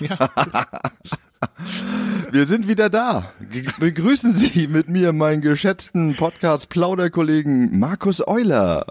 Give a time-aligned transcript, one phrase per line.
[0.00, 0.30] Ja.
[2.30, 3.32] Wir sind wieder da.
[3.78, 8.86] Begrüßen Sie mit mir meinen geschätzten Podcast-Plauderkollegen Markus Euler.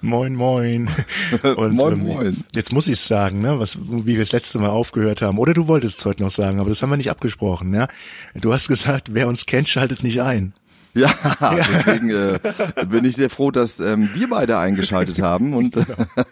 [0.00, 0.90] Moin, moin.
[1.56, 2.44] Und, moin, ähm, moin.
[2.54, 5.38] Jetzt muss ich sagen, ne, was, wie wir das letzte Mal aufgehört haben.
[5.38, 7.74] Oder du wolltest es heute noch sagen, aber das haben wir nicht abgesprochen.
[7.74, 7.88] Ja?
[8.34, 10.54] Du hast gesagt, wer uns kennt, schaltet nicht ein.
[10.94, 11.10] Ja,
[11.56, 12.38] deswegen äh,
[12.86, 15.54] bin ich sehr froh, dass ähm, wir beide eingeschaltet haben.
[15.54, 15.86] Und äh,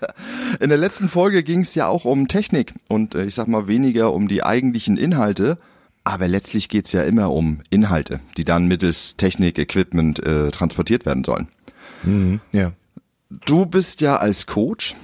[0.61, 3.69] in der letzten Folge ging es ja auch um Technik und äh, ich sag mal
[3.69, 5.59] weniger um die eigentlichen Inhalte.
[6.05, 11.25] Aber letztlich geht's ja immer um Inhalte, die dann mittels Technik, Equipment äh, transportiert werden
[11.25, 11.49] sollen.
[12.03, 12.73] Mhm, ja.
[13.47, 14.95] Du bist ja als Coach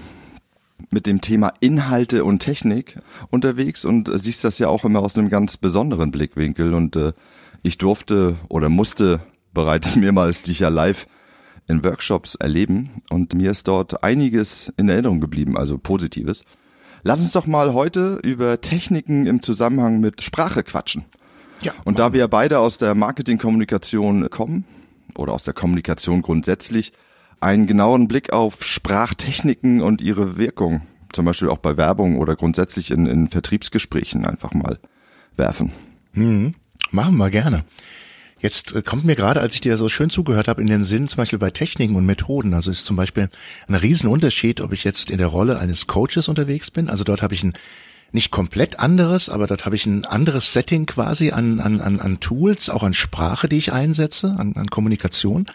[0.90, 2.98] mit dem Thema Inhalte und Technik
[3.30, 6.74] unterwegs und äh, siehst das ja auch immer aus einem ganz besonderen Blickwinkel.
[6.74, 7.12] Und äh,
[7.62, 9.20] ich durfte oder musste
[9.56, 11.06] bereits mehrmals dich ja live
[11.66, 16.44] in Workshops erleben und mir ist dort einiges in Erinnerung geblieben, also Positives.
[17.02, 21.06] Lass uns doch mal heute über Techniken im Zusammenhang mit Sprache quatschen.
[21.62, 21.72] Ja.
[21.84, 24.64] Und da wir beide aus der Marketingkommunikation kommen
[25.16, 26.92] oder aus der Kommunikation grundsätzlich,
[27.40, 32.90] einen genaueren Blick auf Sprachtechniken und ihre Wirkung, zum Beispiel auch bei Werbung oder grundsätzlich
[32.90, 34.78] in, in Vertriebsgesprächen einfach mal
[35.36, 35.72] werfen.
[36.12, 36.54] Mhm.
[36.90, 37.64] Machen wir gerne.
[38.38, 41.08] Jetzt äh, kommt mir gerade, als ich dir so schön zugehört habe, in den Sinn,
[41.08, 42.54] zum Beispiel bei Techniken und Methoden.
[42.54, 43.28] Also ist zum Beispiel
[43.66, 46.90] ein Riesenunterschied, ob ich jetzt in der Rolle eines Coaches unterwegs bin.
[46.90, 47.54] Also dort habe ich ein
[48.12, 52.20] nicht komplett anderes, aber dort habe ich ein anderes Setting quasi an, an, an, an
[52.20, 55.46] Tools, auch an Sprache, die ich einsetze, an, an Kommunikation.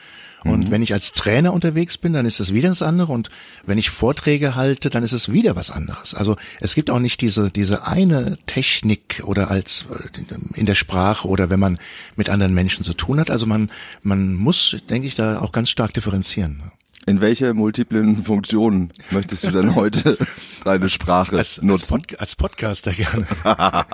[0.44, 0.72] Und mhm.
[0.72, 3.12] wenn ich als Trainer unterwegs bin, dann ist es wieder das andere.
[3.14, 3.30] Und
[3.66, 6.16] wenn ich Vorträge halte, dann ist es wieder was anderes.
[6.16, 11.28] Also es gibt auch nicht diese, diese eine Technik oder als äh, in der Sprache
[11.28, 11.78] oder wenn man
[12.16, 13.30] mit anderen Menschen zu tun hat.
[13.30, 13.70] Also man,
[14.02, 16.72] man muss, denke ich, da auch ganz stark differenzieren.
[17.08, 20.20] In welche multiplen Funktionen möchtest du denn heute
[20.64, 21.82] deine Sprache als, nutzen?
[21.82, 23.26] Als, Pod, als Podcaster gerne.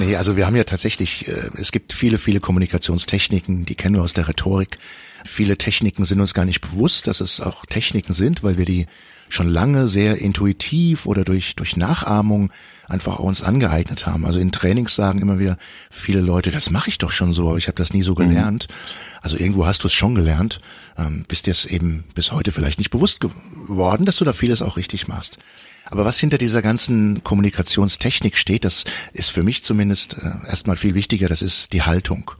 [0.00, 4.02] nee, also wir haben ja tatsächlich, äh, es gibt viele, viele Kommunikationstechniken, die kennen wir
[4.02, 4.78] aus der Rhetorik.
[5.24, 8.86] Viele Techniken sind uns gar nicht bewusst, dass es auch Techniken sind, weil wir die
[9.28, 12.52] schon lange sehr intuitiv oder durch, durch Nachahmung
[12.86, 14.26] einfach uns angeeignet haben.
[14.26, 15.58] Also in Trainings sagen immer wieder
[15.90, 18.28] viele Leute, das mache ich doch schon so, aber ich habe das nie so mhm.
[18.28, 18.68] gelernt.
[18.68, 18.74] Mhm.
[19.22, 20.60] Also irgendwo hast du es schon gelernt,
[20.98, 24.62] ähm, bist dir es eben bis heute vielleicht nicht bewusst geworden, dass du da vieles
[24.62, 25.38] auch richtig machst.
[25.86, 30.94] Aber was hinter dieser ganzen Kommunikationstechnik steht, das ist für mich zumindest äh, erstmal viel
[30.94, 32.30] wichtiger, das ist die Haltung.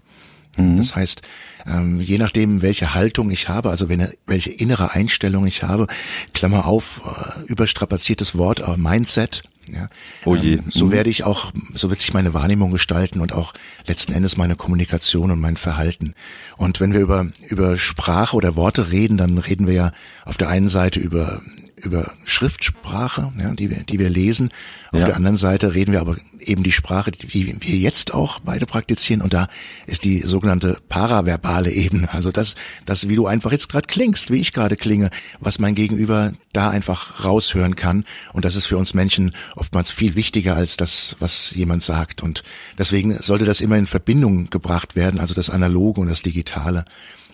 [0.56, 0.78] Mhm.
[0.78, 1.22] Das heißt,
[1.66, 5.86] ähm, je nachdem, welche Haltung ich habe, also wenn, welche innere Einstellung ich habe,
[6.32, 9.88] Klammer auf, äh, überstrapaziertes Wort, äh, Mindset, ja,
[10.24, 10.54] oh je.
[10.54, 10.90] Ähm, so mhm.
[10.90, 13.54] werde ich auch, so wird sich meine Wahrnehmung gestalten und auch
[13.86, 16.14] letzten Endes meine Kommunikation und mein Verhalten.
[16.56, 19.92] Und wenn wir über, über Sprache oder Worte reden, dann reden wir ja
[20.24, 21.40] auf der einen Seite über
[21.84, 24.50] über Schriftsprache, ja, die wir, die wir lesen.
[24.90, 25.06] Auf ja.
[25.06, 29.22] der anderen Seite reden wir aber eben die Sprache, die wir jetzt auch beide praktizieren.
[29.22, 29.48] Und da
[29.86, 32.12] ist die sogenannte paraverbale Ebene.
[32.12, 32.54] Also das,
[32.86, 36.70] das, wie du einfach jetzt gerade klingst, wie ich gerade klinge, was mein Gegenüber da
[36.70, 38.04] einfach raushören kann.
[38.32, 42.22] Und das ist für uns Menschen oftmals viel wichtiger als das, was jemand sagt.
[42.22, 42.42] Und
[42.78, 46.84] deswegen sollte das immer in Verbindung gebracht werden, also das Analoge und das Digitale.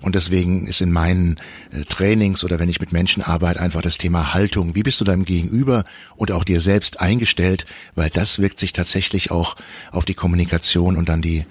[0.02, 1.36] Und deswegen ist in meinen
[1.72, 4.74] äh, Trainings oder wenn ich mit Menschen arbeite, einfach das Thema Haltung.
[4.74, 5.84] Wie bist du deinem Gegenüber
[6.16, 7.66] und auch dir selbst eingestellt?
[7.94, 9.56] Weil das wirkt sich tatsächlich auch
[9.90, 11.44] auf die Kommunikation und dann die,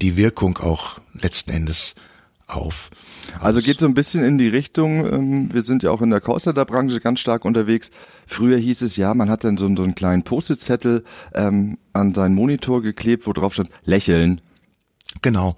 [0.00, 1.94] die Wirkung auch letzten Endes
[2.46, 2.90] auf.
[3.40, 6.20] Also geht so ein bisschen in die Richtung, ähm, wir sind ja auch in der
[6.20, 7.90] Callcenter-Branche ganz stark unterwegs.
[8.26, 11.04] Früher hieß es ja, man hat dann so, so einen kleinen Post-it-Zettel
[11.34, 14.40] ähm, an seinen Monitor geklebt, wo drauf stand, lächeln.
[15.20, 15.56] Genau.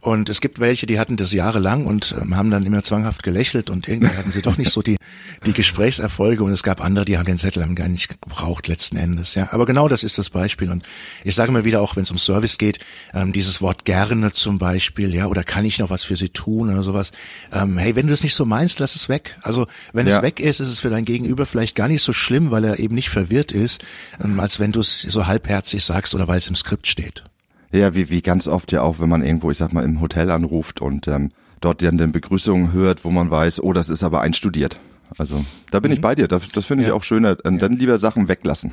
[0.00, 3.68] Und es gibt welche, die hatten das jahrelang und ähm, haben dann immer zwanghaft gelächelt
[3.68, 4.96] und irgendwann hatten sie doch nicht so die,
[5.44, 8.96] die Gesprächserfolge und es gab andere, die haben den Zettel haben gar nicht gebraucht letzten
[8.96, 9.34] Endes.
[9.34, 10.84] Ja, aber genau das ist das Beispiel und
[11.22, 12.78] ich sage immer wieder auch, wenn es um Service geht,
[13.12, 16.70] ähm, dieses Wort gerne zum Beispiel, ja, oder kann ich noch was für Sie tun
[16.70, 17.12] oder sowas.
[17.52, 19.36] Ähm, hey, wenn du das nicht so meinst, lass es weg.
[19.42, 20.16] Also wenn ja.
[20.16, 22.78] es weg ist, ist es für dein Gegenüber vielleicht gar nicht so schlimm, weil er
[22.78, 23.84] eben nicht verwirrt ist,
[24.22, 27.22] ähm, als wenn du es so halbherzig sagst oder weil es im Skript steht.
[27.72, 30.30] Ja, wie, wie ganz oft ja auch, wenn man irgendwo, ich sag mal, im Hotel
[30.30, 31.30] anruft und ähm,
[31.60, 34.78] dort dann den Begrüßungen hört, wo man weiß, oh, das ist aber einstudiert.
[35.18, 35.96] Also da bin mhm.
[35.96, 36.28] ich bei dir.
[36.28, 36.94] Das, das finde ich ja.
[36.94, 37.36] auch schöner.
[37.44, 37.50] Ja.
[37.50, 38.72] Dann lieber Sachen weglassen.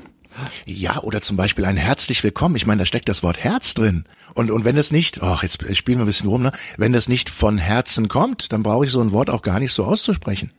[0.65, 2.55] Ja, oder zum Beispiel ein herzlich willkommen.
[2.55, 4.05] Ich meine, da steckt das Wort Herz drin.
[4.33, 6.51] Und, und wenn es nicht, ach, jetzt spielen wir ein bisschen rum, ne?
[6.77, 9.73] Wenn das nicht von Herzen kommt, dann brauche ich so ein Wort auch gar nicht
[9.73, 10.51] so auszusprechen.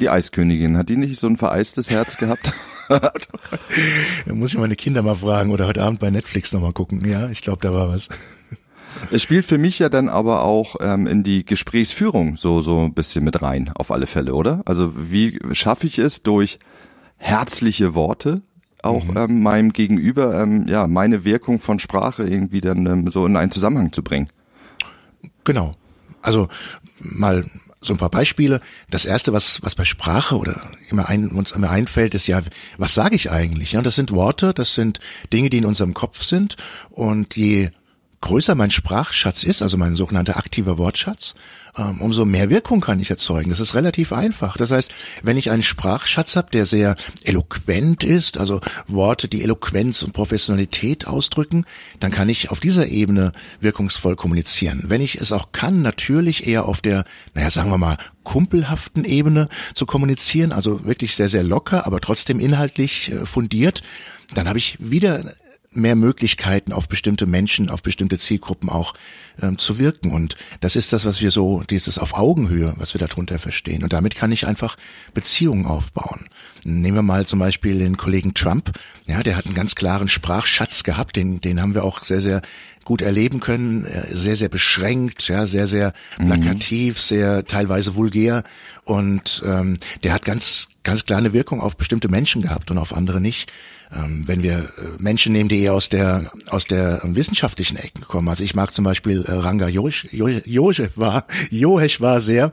[0.00, 2.52] Die Eiskönigin, hat die nicht so ein vereistes Herz gehabt?
[2.88, 7.06] da muss ich meine Kinder mal fragen oder heute Abend bei Netflix nochmal gucken.
[7.08, 8.08] Ja, ich glaube, da war was.
[9.10, 12.94] Es spielt für mich ja dann aber auch ähm, in die Gesprächsführung so so ein
[12.94, 14.62] bisschen mit rein, auf alle Fälle, oder?
[14.64, 16.58] Also wie schaffe ich es durch
[17.18, 18.42] herzliche Worte
[18.82, 19.16] auch mhm.
[19.16, 23.50] ähm, meinem Gegenüber ähm, ja meine Wirkung von Sprache irgendwie dann ähm, so in einen
[23.50, 24.28] Zusammenhang zu bringen.
[25.44, 25.72] Genau.
[26.22, 26.48] Also
[26.98, 27.44] mal
[27.86, 28.60] so ein paar Beispiele.
[28.90, 32.42] Das erste, was, was bei Sprache oder immer ein, uns immer einfällt, ist ja,
[32.78, 33.72] was sage ich eigentlich?
[33.72, 35.00] Ja, das sind Worte, das sind
[35.32, 36.56] Dinge, die in unserem Kopf sind.
[36.90, 37.70] Und je
[38.26, 41.36] größer mein Sprachschatz ist, also mein sogenannter aktiver Wortschatz,
[41.78, 43.50] ähm, umso mehr Wirkung kann ich erzeugen.
[43.50, 44.56] Das ist relativ einfach.
[44.56, 44.90] Das heißt,
[45.22, 51.06] wenn ich einen Sprachschatz habe, der sehr eloquent ist, also Worte, die Eloquenz und Professionalität
[51.06, 51.66] ausdrücken,
[52.00, 53.30] dann kann ich auf dieser Ebene
[53.60, 54.82] wirkungsvoll kommunizieren.
[54.88, 59.48] Wenn ich es auch kann, natürlich eher auf der, naja, sagen wir mal, kumpelhaften Ebene
[59.74, 63.84] zu kommunizieren, also wirklich sehr, sehr locker, aber trotzdem inhaltlich äh, fundiert,
[64.34, 65.36] dann habe ich wieder
[65.76, 68.94] mehr Möglichkeiten auf bestimmte Menschen, auf bestimmte Zielgruppen auch
[69.40, 70.12] ähm, zu wirken.
[70.12, 73.82] Und das ist das, was wir so, dieses auf Augenhöhe, was wir darunter verstehen.
[73.82, 74.76] Und damit kann ich einfach
[75.14, 76.26] Beziehungen aufbauen.
[76.64, 78.72] Nehmen wir mal zum Beispiel den Kollegen Trump.
[79.06, 81.16] Ja, der hat einen ganz klaren Sprachschatz gehabt.
[81.16, 82.42] Den, den haben wir auch sehr, sehr
[82.84, 83.84] gut erleben können.
[83.84, 86.26] Äh, sehr, sehr beschränkt, ja, sehr, sehr mhm.
[86.26, 87.00] plakativ, mhm.
[87.00, 88.44] sehr teilweise vulgär.
[88.84, 92.94] Und ähm, der hat ganz, ganz klar eine Wirkung auf bestimmte Menschen gehabt und auf
[92.94, 93.52] andere nicht
[94.26, 94.66] wenn wir äh,
[94.98, 98.28] Menschen nehmen, die eher aus der aus der wissenschaftlichen Ecke kommen.
[98.28, 102.52] Also ich mag zum Beispiel äh, Ranga Josh, Josh war Johesh war sehr,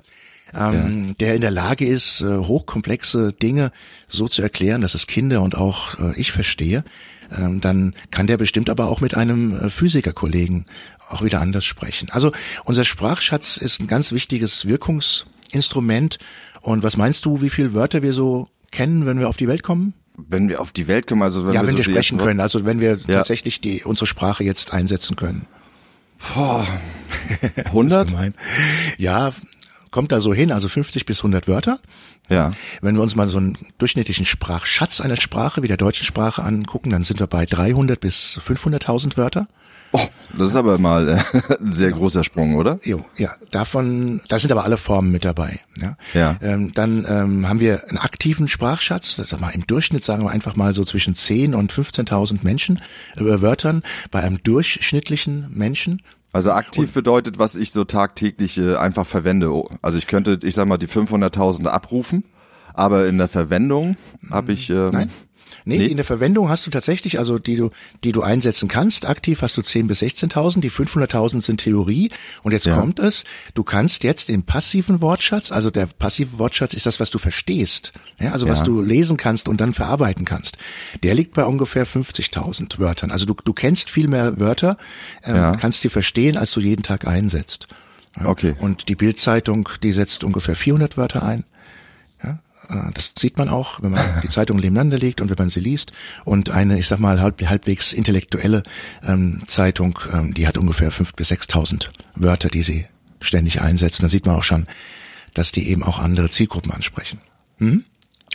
[0.54, 1.14] ähm, ja.
[1.20, 3.72] der in der Lage ist, äh, hochkomplexe Dinge
[4.08, 6.84] so zu erklären, dass es Kinder und auch ich verstehe.
[7.36, 10.66] Ähm, dann kann der bestimmt aber auch mit einem Physikerkollegen
[11.10, 12.10] auch wieder anders sprechen.
[12.12, 12.32] Also
[12.64, 16.20] unser Sprachschatz ist ein ganz wichtiges Wirkungsinstrument.
[16.62, 19.64] Und was meinst du, wie viele Wörter wir so kennen, wenn wir auf die Welt
[19.64, 19.94] kommen?
[20.15, 22.39] Wenn wir auf die Welt kommen, also wenn ja, wir wenn so wir sprechen können,
[22.39, 23.18] also wenn wir ja.
[23.18, 25.48] tatsächlich die unsere Sprache jetzt einsetzen können.
[26.33, 26.68] Boah,
[27.65, 28.13] 100?
[28.98, 29.31] ja,
[29.92, 31.80] kommt da so hin, also 50 bis 100 Wörter.
[32.30, 32.54] Ja.
[32.81, 36.89] Wenn wir uns mal so einen durchschnittlichen Sprachschatz einer Sprache wie der deutschen Sprache angucken,
[36.89, 39.48] dann sind wir bei 300 bis 500.000 Wörter.
[39.95, 42.80] Oh, das ist aber mal äh, ein sehr großer Sprung, oder?
[42.84, 45.60] Jo, ja, davon, da sind aber alle Formen mit dabei.
[45.80, 45.98] Ja.
[46.16, 46.36] ja.
[46.42, 50.56] Ähm, dann ähm, haben wir einen aktiven Sprachschatz, das mal im Durchschnitt sagen wir einfach
[50.56, 52.81] mal so zwischen 10 und 15.000 Menschen
[53.16, 56.01] äh, Wörtern bei einem durchschnittlichen Menschen.
[56.31, 59.51] Also aktiv und, bedeutet, was ich so tagtäglich äh, einfach verwende.
[59.84, 62.24] Also ich könnte, ich sag mal, die 500.000 abrufen,
[62.74, 63.98] aber in der Verwendung
[64.31, 65.12] habe ich ähm, Nein?
[65.66, 67.70] Nee, nee, in der Verwendung hast du tatsächlich, also die du,
[68.04, 72.12] die du einsetzen kannst, aktiv hast du 10.000 bis 16.000, die 500.000 sind Theorie.
[72.44, 72.78] Und jetzt ja.
[72.78, 73.24] kommt es,
[73.54, 77.94] du kannst jetzt den passiven Wortschatz, also der passive Wortschatz ist das, was du verstehst,
[78.20, 78.52] ja, also ja.
[78.52, 80.58] was du lesen kannst und dann verarbeiten kannst.
[81.04, 83.12] Der liegt bei ungefähr 50.000 Wörtern.
[83.12, 84.78] Also du, du kennst viel mehr Wörter,
[85.24, 85.56] ähm, ja.
[85.56, 87.68] kannst sie verstehen, als du jeden Tag einsetzt.
[88.24, 88.56] Okay.
[88.60, 91.46] Und die Bildzeitung, die setzt ungefähr 400 Wörter ein.
[92.74, 95.60] Äh, das sieht man auch, wenn man die Zeitung nebeneinander legt und wenn man sie
[95.60, 95.92] liest.
[96.25, 98.64] Und eine, ich sag mal, halb, halbwegs intellektuelle
[99.04, 102.86] ähm, Zeitung, ähm, die hat ungefähr fünf bis sechstausend Wörter, die sie
[103.22, 104.04] ständig einsetzen.
[104.04, 104.68] Da sieht man auch schon,
[105.34, 107.20] dass die eben auch andere Zielgruppen ansprechen.
[107.58, 107.86] Hm?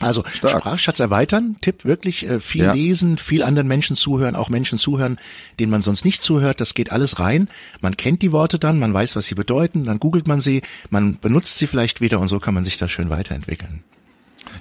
[0.01, 0.61] Also Stark.
[0.61, 2.73] Sprachschatz erweitern, Tipp wirklich äh, viel ja.
[2.73, 5.19] lesen, viel anderen Menschen zuhören, auch Menschen zuhören,
[5.59, 6.61] denen man sonst nicht zuhört.
[6.61, 7.49] Das geht alles rein.
[7.81, 11.19] Man kennt die Worte dann, man weiß, was sie bedeuten, dann googelt man sie, man
[11.19, 13.83] benutzt sie vielleicht wieder und so kann man sich da schön weiterentwickeln.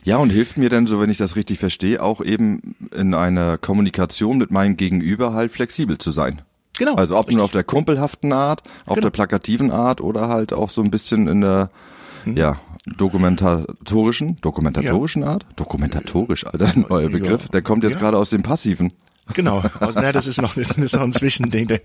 [0.03, 3.57] Ja, und hilft mir dann, so wenn ich das richtig verstehe, auch eben in einer
[3.57, 6.41] Kommunikation mit meinem Gegenüber halt flexibel zu sein.
[6.77, 6.95] Genau.
[6.95, 9.05] Also ob nur auf der kumpelhaften Art, auf genau.
[9.05, 11.71] der plakativen Art oder halt auch so ein bisschen in der,
[12.23, 12.37] hm.
[12.37, 15.29] ja, dokumentatorischen, dokumentatorischen ja.
[15.29, 15.45] Art?
[15.55, 17.43] Dokumentatorisch, alter, neuer Begriff.
[17.43, 17.49] Ja.
[17.49, 17.99] Der kommt jetzt ja.
[17.99, 18.93] gerade aus dem Passiven.
[19.33, 21.81] Genau, also, naja, das ist noch, das ist noch ein Zwischending, der,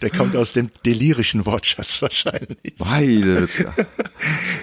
[0.00, 2.74] der kommt aus dem delirischen Wortschatz wahrscheinlich.
[2.78, 3.48] Beide.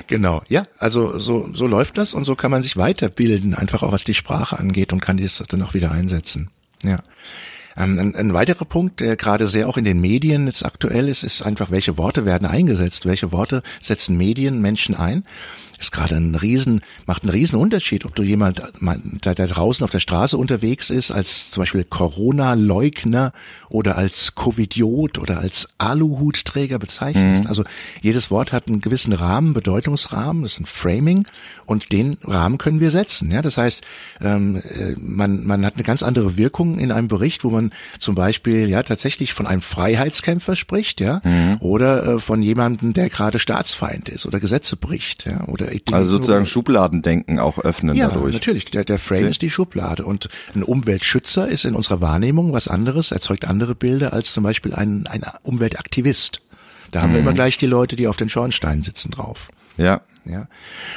[0.08, 3.92] genau, ja, also so, so läuft das und so kann man sich weiterbilden, einfach auch
[3.92, 6.50] was die Sprache angeht und kann das dann auch wieder einsetzen.
[6.84, 7.00] Ja.
[7.78, 11.24] Ähm, ein, ein weiterer Punkt, der gerade sehr auch in den Medien jetzt aktuell ist,
[11.24, 15.24] ist einfach, welche Worte werden eingesetzt, welche Worte setzen Medien Menschen ein
[15.82, 19.92] ist gerade ein Riesen, macht einen riesen Unterschied, ob du jemand, der, der draußen auf
[19.92, 23.34] der Straße unterwegs ist, als zum Beispiel Corona-Leugner
[23.70, 27.44] oder als Covidiot oder als Aluhutträger bezeichnest.
[27.44, 27.48] Mhm.
[27.48, 27.64] Also
[28.02, 31.26] jedes Wort hat einen gewissen Rahmen, Bedeutungsrahmen, das ist ein Framing
[31.66, 33.32] und den Rahmen können wir setzen.
[33.32, 33.82] Ja, das heißt,
[34.22, 38.16] ähm, äh, man, man hat eine ganz andere Wirkung in einem Bericht, wo man zum
[38.16, 41.58] Beispiel ja tatsächlich von einem Freiheitskämpfer spricht, ja, mhm.
[41.60, 46.46] oder äh, von jemandem, der gerade Staatsfeind ist oder Gesetze bricht, ja, oder also sozusagen
[46.46, 48.34] Schubladendenken auch öffnen ja, dadurch.
[48.34, 48.66] natürlich.
[48.66, 49.30] Der, der Frame okay.
[49.32, 54.14] ist die Schublade und ein Umweltschützer ist in unserer Wahrnehmung was anderes, erzeugt andere Bilder
[54.14, 56.42] als zum Beispiel ein, ein Umweltaktivist.
[56.92, 57.14] Da haben mhm.
[57.14, 59.48] wir immer gleich die Leute, die auf den Schornsteinen sitzen drauf.
[59.78, 60.02] Ja.
[60.26, 60.48] Ja.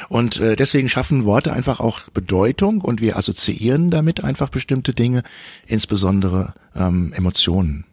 [0.07, 5.23] Und äh, deswegen schaffen Worte einfach auch Bedeutung und wir assoziieren damit einfach bestimmte Dinge,
[5.65, 7.85] insbesondere ähm, Emotionen.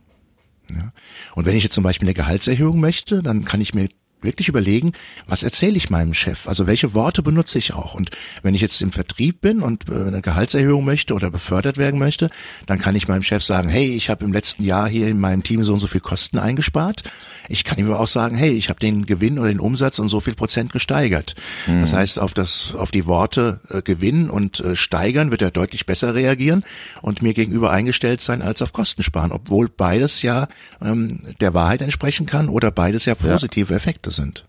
[0.71, 0.93] Ja.
[1.35, 3.89] Und wenn ich jetzt zum Beispiel eine Gehaltserhöhung möchte, dann kann ich mir
[4.23, 4.93] wirklich überlegen,
[5.27, 6.47] was erzähle ich meinem Chef?
[6.47, 7.95] Also welche Worte benutze ich auch?
[7.95, 8.11] Und
[8.43, 12.31] wenn ich jetzt im Vertrieb bin und äh, eine Gehaltserhöhung möchte oder befördert werden möchte,
[12.67, 15.43] dann kann ich meinem Chef sagen, hey, ich habe im letzten Jahr hier in meinem
[15.43, 17.05] Team so und so viel Kosten eingespart.
[17.49, 20.09] Ich kann ihm aber auch sagen, hey, ich habe den Gewinn oder den Umsatz um
[20.09, 21.35] so viel Prozent gesteigert.
[21.67, 21.81] Mhm.
[21.81, 25.87] Das heißt, auf das, auf die Worte äh, Gewinn und äh, steigern wird er deutlich
[25.87, 26.65] besser reagieren
[27.01, 30.49] und mir gegenüber eingestellt sein als auf Kosten sparen, obwohl beides ja
[30.81, 33.77] ähm, der Wahrheit entsprechen kann oder beides ja positive ja.
[33.77, 34.45] Effekte sind.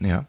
[0.00, 0.26] Ja.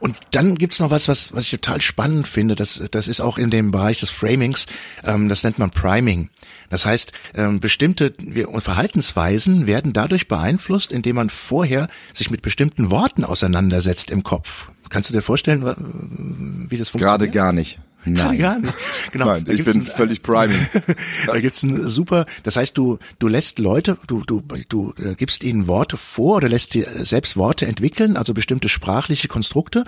[0.00, 2.54] Und dann gibt's noch was, was, was ich total spannend finde.
[2.54, 4.66] Das, das ist auch in dem Bereich des Framings.
[5.04, 6.30] Ähm, das nennt man Priming.
[6.70, 8.14] Das heißt, ähm, bestimmte
[8.60, 14.70] Verhaltensweisen werden dadurch beeinflusst, indem man vorher sich mit bestimmten Worten auseinandersetzt im Kopf.
[14.88, 15.62] Kannst du dir vorstellen,
[16.70, 17.20] wie das funktioniert?
[17.20, 17.78] Gerade gar nicht.
[18.04, 18.38] Nein.
[18.38, 18.74] Gar nicht.
[19.12, 19.26] Genau.
[19.26, 20.66] Nein, ich bin ein, völlig priming.
[21.26, 25.44] da gibt's ein super, das heißt, du, du lässt Leute, du, du, du äh, gibst
[25.44, 29.84] ihnen Worte vor oder lässt sie selbst Worte entwickeln, also bestimmte sprachliche Konstrukte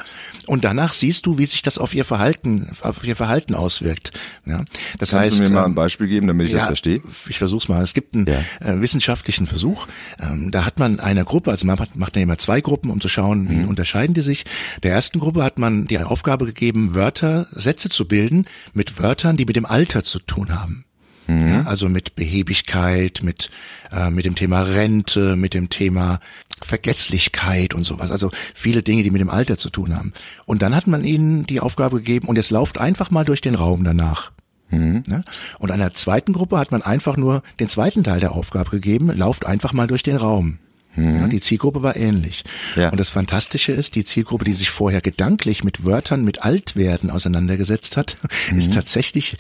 [0.46, 4.12] und danach siehst du, wie sich das auf ihr Verhalten, auf ihr Verhalten auswirkt.
[4.46, 4.64] Ja,
[4.98, 7.02] das Kannst heißt, du mir mal ein ähm, Beispiel geben, damit ich ja, das verstehe?
[7.28, 7.82] Ich versuch's mal.
[7.82, 8.40] Es gibt einen ja.
[8.60, 9.86] äh, wissenschaftlichen Versuch,
[10.20, 13.00] ähm, da hat man eine Gruppe, also man macht, macht dann immer zwei Gruppen, um
[13.00, 13.68] zu schauen, wie mhm.
[13.68, 14.44] unterscheiden die sich.
[14.82, 19.44] Der ersten Gruppe hat man die Aufgabe gegeben, Wörter, Sätze zu bilden mit Wörtern, die
[19.44, 20.84] mit dem Alter zu tun haben.
[21.26, 21.48] Mhm.
[21.48, 23.50] Ja, also mit Behebigkeit, mit,
[23.90, 26.20] äh, mit dem Thema Rente, mit dem Thema
[26.62, 28.10] Vergetzlichkeit und sowas.
[28.10, 30.12] Also viele Dinge, die mit dem Alter zu tun haben.
[30.44, 33.54] Und dann hat man ihnen die Aufgabe gegeben, und jetzt lauft einfach mal durch den
[33.54, 34.32] Raum danach.
[34.70, 35.02] Mhm.
[35.08, 35.22] Ja?
[35.58, 39.46] Und einer zweiten Gruppe hat man einfach nur den zweiten Teil der Aufgabe gegeben, lauft
[39.46, 40.58] einfach mal durch den Raum.
[40.96, 41.16] Mhm.
[41.16, 42.44] Ja, die Zielgruppe war ähnlich.
[42.76, 42.90] Ja.
[42.90, 47.96] Und das Fantastische ist, die Zielgruppe, die sich vorher gedanklich mit Wörtern mit Altwerden auseinandergesetzt
[47.96, 48.16] hat,
[48.50, 48.58] mhm.
[48.58, 49.36] ist tatsächlich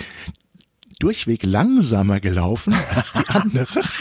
[0.98, 3.82] durchweg langsamer gelaufen als die andere.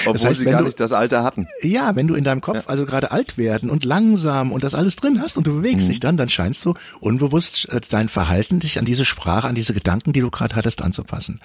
[0.00, 1.46] Obwohl das heißt, sie gar du, nicht das Alter hatten.
[1.62, 2.62] Ja, wenn du in deinem Kopf ja.
[2.66, 5.90] also gerade alt werden und langsam und das alles drin hast und du bewegst mhm.
[5.90, 9.74] dich dann, dann scheinst du unbewusst äh, dein Verhalten dich an diese Sprache, an diese
[9.74, 11.40] Gedanken, die du gerade hattest, anzupassen.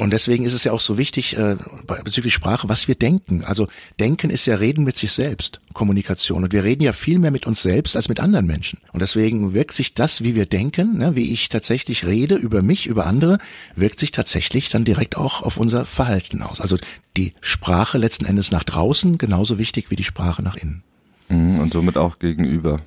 [0.00, 1.56] Und deswegen ist es ja auch so wichtig äh,
[2.04, 3.44] bezüglich Sprache, was wir denken.
[3.44, 6.42] Also denken ist ja reden mit sich selbst, Kommunikation.
[6.42, 8.78] Und wir reden ja viel mehr mit uns selbst als mit anderen Menschen.
[8.94, 12.86] Und deswegen wirkt sich das, wie wir denken, ne, wie ich tatsächlich rede über mich,
[12.86, 13.38] über andere,
[13.76, 16.62] wirkt sich tatsächlich dann direkt auch auf unser Verhalten aus.
[16.62, 16.78] Also
[17.18, 20.82] die Sprache letzten Endes nach draußen genauso wichtig wie die Sprache nach innen.
[21.28, 22.80] Mhm, und somit auch gegenüber.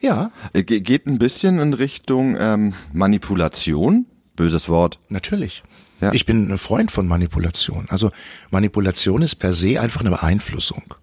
[0.00, 0.32] Ja.
[0.54, 4.06] Äh, geht ein bisschen in Richtung ähm, Manipulation.
[4.34, 4.98] Böses Wort.
[5.10, 5.62] Natürlich.
[6.02, 6.12] Ja.
[6.12, 7.86] Ich bin ein Freund von Manipulation.
[7.88, 8.10] Also
[8.50, 10.96] Manipulation ist per se einfach eine Beeinflussung.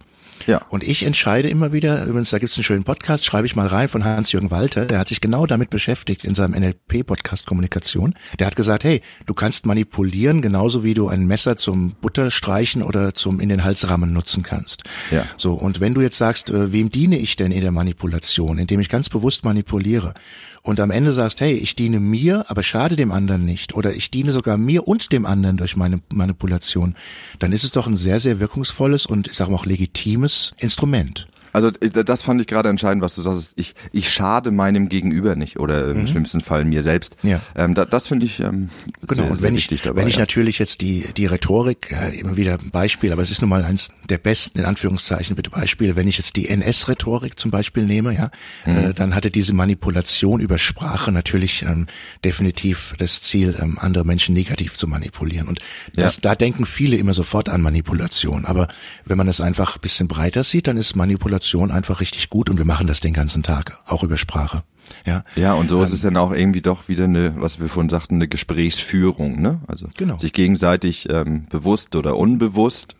[0.48, 0.62] Ja.
[0.70, 3.68] Und ich entscheide immer wieder, übrigens, da gibt es einen schönen Podcast, schreibe ich mal
[3.68, 8.16] rein von Hans-Jürgen Walter, der hat sich genau damit beschäftigt in seinem NLP-Podcast Kommunikation.
[8.40, 13.14] Der hat gesagt, hey, du kannst manipulieren, genauso wie du ein Messer zum Butterstreichen oder
[13.14, 14.84] zum in den Halsrahmen nutzen kannst.
[15.12, 15.26] Ja.
[15.38, 18.80] So, und wenn du jetzt sagst, äh, wem diene ich denn in der Manipulation, indem
[18.80, 20.14] ich ganz bewusst manipuliere,
[20.62, 24.12] und am Ende sagst, hey, ich diene mir, aber schade dem anderen nicht, oder ich
[24.12, 26.96] diene sogar mir und dem anderen durch meine Manipulation,
[27.40, 31.28] dann ist es doch ein sehr, sehr wirkungsvolles und ich sage mal auch legitimes Instrument.
[31.54, 33.54] Also äh, das fand ich gerade entscheidend, was du sagst.
[33.56, 36.08] Ich, ich schade meinem Gegenüber nicht oder im mhm.
[36.08, 37.18] schlimmsten Fall mir selbst.
[37.24, 37.42] Ja.
[37.56, 38.70] Ähm, da, das finde ich ähm,
[39.08, 39.24] genau.
[39.24, 40.22] Sehr, und wenn ich dabei, wenn ich ja.
[40.22, 43.64] natürlich jetzt die die Rhetorik äh, immer wieder ein Beispiel, aber es ist nun mal
[43.64, 45.96] eins der besten in Anführungszeichen bitte Beispiele.
[45.96, 48.32] Wenn ich jetzt die NS-Rhetorik zum Beispiel nehme, ja,
[48.66, 48.78] mhm.
[48.78, 51.88] äh, dann hatte diese Manipulation über Sprache natürlich ähm,
[52.24, 55.48] definitiv das Ziel, ähm, andere Menschen negativ zu manipulieren.
[55.48, 55.60] Und
[55.96, 56.22] das, ja.
[56.22, 58.46] da denken viele immer sofort an Manipulation.
[58.46, 58.68] Aber
[59.06, 62.50] wenn man es einfach ein bisschen breiter sieht, dann ist Manipulation Kommunikation einfach richtig gut
[62.50, 64.64] und wir machen das den ganzen Tag, auch über Sprache.
[65.06, 67.70] Ja, ja und so ähm, ist es dann auch irgendwie doch wieder eine, was wir
[67.70, 69.62] vorhin sagten, eine Gesprächsführung, ne?
[69.68, 70.18] Also genau.
[70.18, 72.96] sich gegenseitig ähm, bewusst oder unbewusst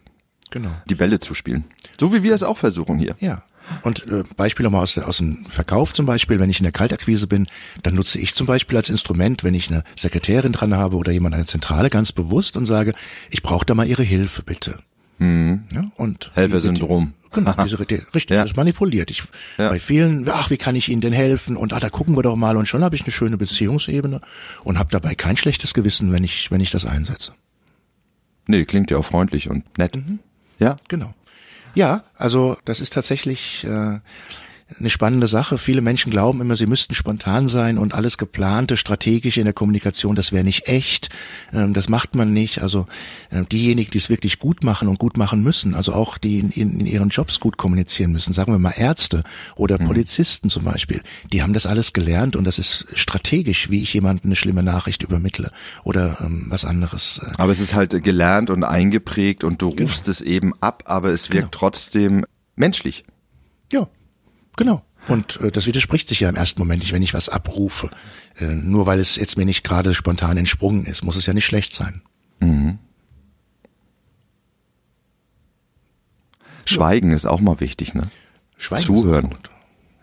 [0.52, 0.72] genau.
[0.90, 1.66] die Bälle zu spielen.
[2.00, 3.16] So wie wir es auch versuchen hier.
[3.20, 3.44] Ja,
[3.84, 7.28] und äh, Beispiel nochmal aus, aus dem Verkauf zum Beispiel, wenn ich in der Kaltakquise
[7.28, 7.48] bin,
[7.84, 11.36] dann nutze ich zum Beispiel als Instrument, wenn ich eine Sekretärin dran habe oder jemand
[11.36, 12.94] eine Zentrale ganz bewusst und sage,
[13.30, 14.80] ich brauche da mal Ihre Hilfe bitte.
[15.20, 15.66] Mhm.
[15.72, 17.14] Ja, und Helfersyndrom.
[17.32, 18.42] Genau, diese, richtig, ja.
[18.42, 19.12] das ist manipuliert.
[19.12, 19.24] Ich,
[19.58, 19.70] ja.
[19.70, 21.56] Bei vielen, ach, wie kann ich Ihnen denn helfen?
[21.56, 22.58] Und ach, da gucken wir doch mal.
[22.58, 24.22] Und schon habe ich eine schöne Beziehungsebene
[24.64, 27.34] und habe dabei kein schlechtes Gewissen, wenn ich, wenn ich das einsetze.
[28.48, 29.96] Nee, klingt ja auch freundlich und nett.
[29.96, 30.20] Mhm.
[30.58, 30.78] Ja?
[30.88, 31.14] Genau.
[31.76, 34.00] Ja, also das ist tatsächlich, äh,
[34.78, 35.58] eine spannende Sache.
[35.58, 40.16] Viele Menschen glauben immer, sie müssten spontan sein und alles geplante, strategische in der Kommunikation,
[40.16, 41.10] das wäre nicht echt.
[41.54, 42.62] Ähm, das macht man nicht.
[42.62, 42.86] Also
[43.32, 46.52] äh, diejenigen, die es wirklich gut machen und gut machen müssen, also auch die in,
[46.52, 49.24] in, in ihren Jobs gut kommunizieren müssen, sagen wir mal Ärzte
[49.56, 49.88] oder mhm.
[49.88, 54.30] Polizisten zum Beispiel, die haben das alles gelernt und das ist strategisch, wie ich jemandem
[54.30, 55.52] eine schlimme Nachricht übermittle
[55.84, 57.22] oder ähm, was anderes.
[57.24, 57.32] Äh.
[57.38, 59.90] Aber es ist halt gelernt und eingeprägt und du genau.
[59.90, 61.60] rufst es eben ab, aber es wirkt genau.
[61.60, 63.04] trotzdem menschlich.
[64.60, 64.84] Genau.
[65.08, 67.90] Und äh, das widerspricht sich ja im ersten Moment nicht, wenn ich was abrufe.
[68.38, 71.46] Äh, nur weil es jetzt mir nicht gerade spontan entsprungen ist, muss es ja nicht
[71.46, 72.02] schlecht sein.
[72.42, 72.78] Mhm.
[76.66, 77.16] Schweigen ja.
[77.16, 78.12] ist auch mal wichtig, ne?
[78.58, 79.32] Schweigen Zuhören.
[79.32, 79.50] Ist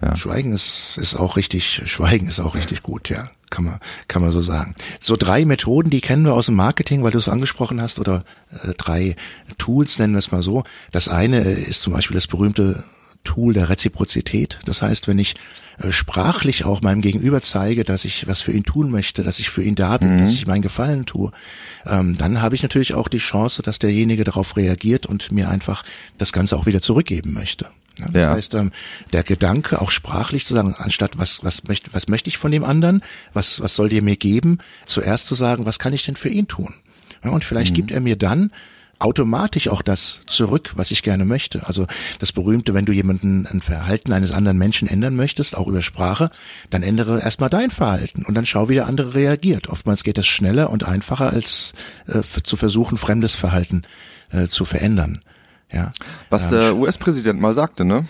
[0.01, 0.17] ja.
[0.17, 3.29] Schweigen ist, ist auch richtig, Schweigen ist auch richtig gut, ja.
[3.51, 4.75] Kann man, kann man so sagen.
[5.03, 8.25] So drei Methoden, die kennen wir aus dem Marketing, weil du es angesprochen hast, oder
[8.63, 9.17] äh, drei
[9.59, 10.65] Tools, nennen wir es mal so.
[10.93, 12.85] Das eine äh, ist zum Beispiel das berühmte
[13.27, 14.59] Tool der Reziprozität.
[14.65, 15.35] Das heißt, wenn ich
[15.79, 19.51] äh, sprachlich auch meinem Gegenüber zeige, dass ich was für ihn tun möchte, dass ich
[19.51, 20.21] für ihn da bin, mhm.
[20.21, 21.33] dass ich meinen Gefallen tue,
[21.85, 25.85] ähm, dann habe ich natürlich auch die Chance, dass derjenige darauf reagiert und mir einfach
[26.17, 27.67] das Ganze auch wieder zurückgeben möchte.
[27.99, 28.31] Ja, das ja.
[28.31, 28.73] heißt, ähm,
[29.13, 32.65] der Gedanke, auch sprachlich zu sagen, anstatt was, was möchte, was möchte ich von dem
[32.65, 33.03] anderen,
[33.33, 36.49] was, was soll der mir geben, zuerst zu sagen, was kann ich denn für ihn
[36.49, 36.75] tun?
[37.25, 37.77] Ja, und vielleicht mhm.
[37.77, 38.51] gibt er mir dann
[38.99, 41.67] automatisch auch das zurück, was ich gerne möchte.
[41.67, 41.87] Also
[42.19, 46.31] das berühmte, wenn du jemanden ein Verhalten eines anderen Menschen ändern möchtest, auch über Sprache,
[46.71, 49.69] dann ändere erstmal dein Verhalten und dann schau, wie der andere reagiert.
[49.69, 51.75] Oftmals geht das schneller und einfacher, als
[52.07, 53.83] äh, zu versuchen, fremdes Verhalten
[54.31, 55.21] äh, zu verändern.
[55.71, 55.91] Ja.
[56.31, 58.07] Was ähm, der US-Präsident mal sagte, ne?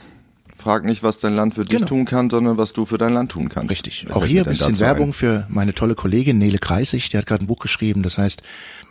[0.57, 1.87] Frag nicht, was dein Land für dich genau.
[1.87, 3.71] tun kann, sondern was du für dein Land tun kannst.
[3.71, 4.07] Richtig.
[4.11, 5.13] Auch hier ein bisschen Werbung ein.
[5.13, 8.43] für meine tolle Kollegin Nele Kreisig, die hat gerade ein Buch geschrieben, das heißt,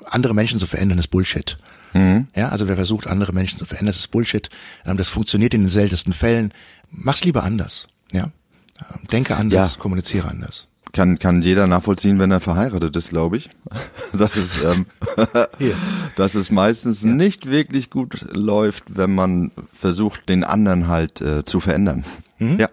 [0.05, 1.57] andere Menschen zu verändern ist Bullshit.
[1.95, 2.27] Mhm.
[2.35, 4.49] Ja, also wer versucht, andere Menschen zu verändern, das ist Bullshit.
[4.85, 6.53] Ähm, das funktioniert in den seltensten Fällen.
[6.91, 7.87] Mach's lieber anders.
[8.11, 8.25] Ja,
[8.79, 9.79] ähm, denke anders, ja.
[9.79, 10.67] kommuniziere anders.
[10.91, 13.49] Kann kann jeder nachvollziehen, wenn er verheiratet ist, glaube ich.
[14.13, 14.85] Das ist ähm,
[16.15, 17.09] dass es meistens ja.
[17.09, 22.05] nicht wirklich gut läuft, wenn man versucht, den anderen halt äh, zu verändern.
[22.39, 22.59] Mhm.
[22.59, 22.69] Ja.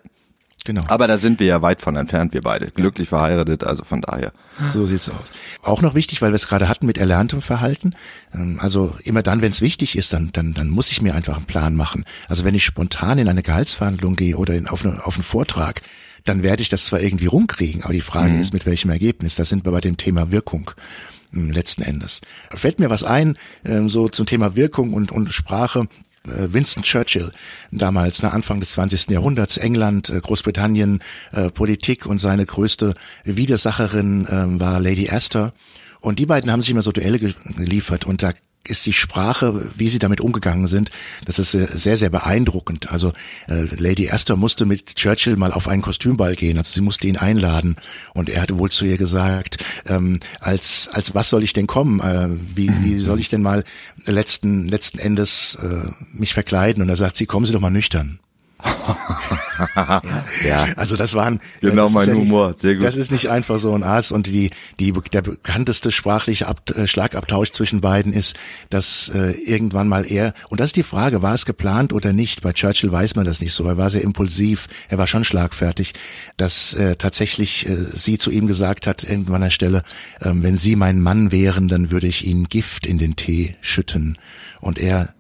[0.65, 0.85] Genau.
[0.87, 2.71] Aber da sind wir ja weit von entfernt, wir beide.
[2.71, 4.33] Glücklich verheiratet, also von daher.
[4.73, 5.33] So sieht's aus.
[5.63, 7.95] Auch noch wichtig, weil wir es gerade hatten mit erlerntem Verhalten.
[8.33, 11.37] Ähm, also immer dann, wenn es wichtig ist, dann, dann, dann muss ich mir einfach
[11.37, 12.05] einen Plan machen.
[12.29, 15.83] Also wenn ich spontan in eine Gehaltsverhandlung gehe oder in, auf, eine, auf einen Vortrag,
[16.25, 18.41] dann werde ich das zwar irgendwie rumkriegen, aber die Frage mhm.
[18.41, 19.35] ist, mit welchem Ergebnis.
[19.35, 20.71] Da sind wir bei dem Thema Wirkung
[21.33, 22.21] hm, letzten Endes.
[22.55, 25.89] Fällt mir was ein, ähm, so zum Thema Wirkung und, und Sprache.
[26.27, 27.33] Äh, Winston Churchill,
[27.71, 29.11] damals, ne, Anfang des 20.
[29.11, 31.01] Jahrhunderts, England, äh, Großbritannien,
[31.33, 35.53] äh, Politik und seine größte Widersacherin äh, war Lady Astor.
[36.01, 38.33] Und die beiden haben sich immer so Duelle geliefert und da
[38.65, 40.91] ist die Sprache, wie sie damit umgegangen sind,
[41.25, 42.91] das ist sehr, sehr beeindruckend.
[42.91, 43.13] Also
[43.49, 47.17] äh, Lady Astor musste mit Churchill mal auf einen Kostümball gehen, also sie musste ihn
[47.17, 47.77] einladen
[48.15, 52.01] und er hatte wohl zu ihr gesagt, ähm, als als was soll ich denn kommen?
[52.01, 53.65] Äh, wie, wie soll ich denn mal
[54.05, 56.83] letzten letzten Endes äh, mich verkleiden?
[56.83, 58.19] Und er sagt sie, kommen Sie doch mal nüchtern
[60.45, 60.69] ja.
[60.77, 62.85] Also das waren genau das mein ja Humor, nicht, sehr gut.
[62.85, 66.87] Das ist nicht einfach so ein Arzt und die die der bekannteste sprachliche Ab, äh,
[66.87, 68.37] Schlagabtausch zwischen beiden ist,
[68.71, 72.43] dass äh, irgendwann mal er und das ist die Frage, war es geplant oder nicht?
[72.43, 73.67] Bei Churchill weiß man das nicht so.
[73.67, 75.95] Er war sehr impulsiv, er war schon schlagfertig,
[76.37, 79.83] dass äh, tatsächlich äh, sie zu ihm gesagt hat irgendwann an der Stelle,
[80.21, 84.19] äh, wenn Sie mein Mann wären, dann würde ich Ihnen Gift in den Tee schütten
[84.61, 85.15] und er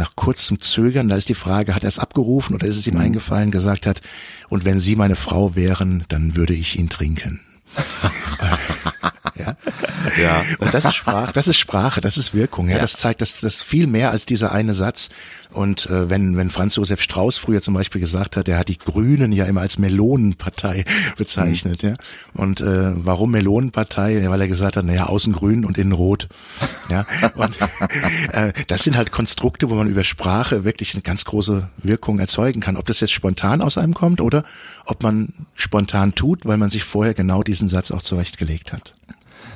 [0.00, 2.94] nach kurzem Zögern, da ist die Frage, hat er es abgerufen oder ist es ihm
[2.94, 3.00] mhm.
[3.00, 4.00] eingefallen, gesagt hat,
[4.48, 7.40] und wenn Sie meine Frau wären, dann würde ich ihn trinken.
[9.36, 9.56] ja.
[10.20, 10.42] Ja.
[10.58, 12.68] Und das ist Sprache, das ist Sprache, das ist Wirkung.
[12.68, 12.82] Ja, ja.
[12.82, 15.08] das zeigt, dass das viel mehr als dieser eine Satz.
[15.52, 18.78] Und äh, wenn wenn Franz Josef Strauß früher zum Beispiel gesagt hat, er hat die
[18.78, 20.84] Grünen ja immer als Melonenpartei
[21.16, 21.88] bezeichnet, mhm.
[21.88, 21.94] ja.
[22.34, 24.28] Und äh, warum Melonenpartei?
[24.28, 26.28] Weil er gesagt hat, naja, außen grün und innen rot.
[26.88, 27.04] Ja.
[27.34, 27.58] Und
[28.32, 32.60] äh, das sind halt Konstrukte, wo man über Sprache wirklich eine ganz große Wirkung erzeugen
[32.60, 32.76] kann.
[32.76, 34.44] Ob das jetzt spontan aus einem kommt oder
[34.84, 38.94] ob man spontan tut, weil man sich vorher genau diesen Satz auch zurechtgelegt hat.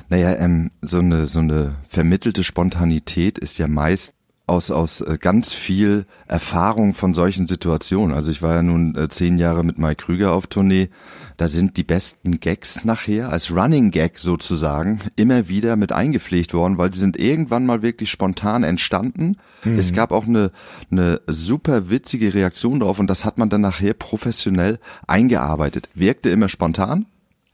[0.09, 4.13] Naja, ähm, so eine so eine vermittelte Spontanität ist ja meist
[4.47, 8.15] aus aus äh, ganz viel Erfahrung von solchen Situationen.
[8.15, 10.89] Also ich war ja nun äh, zehn Jahre mit Mike Krüger auf Tournee.
[11.37, 16.77] Da sind die besten Gags nachher als Running Gag sozusagen immer wieder mit eingepflegt worden,
[16.77, 19.37] weil sie sind irgendwann mal wirklich spontan entstanden.
[19.63, 19.79] Mhm.
[19.79, 20.51] Es gab auch eine
[20.91, 25.89] eine super witzige Reaktion drauf und das hat man dann nachher professionell eingearbeitet.
[25.95, 27.07] Wirkte immer spontan,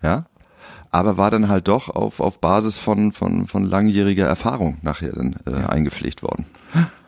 [0.04, 0.26] ja,
[0.92, 5.38] aber war dann halt doch auf, auf Basis von, von, von langjähriger Erfahrung nachher dann
[5.46, 5.66] äh, ja.
[5.68, 6.46] eingepflegt worden.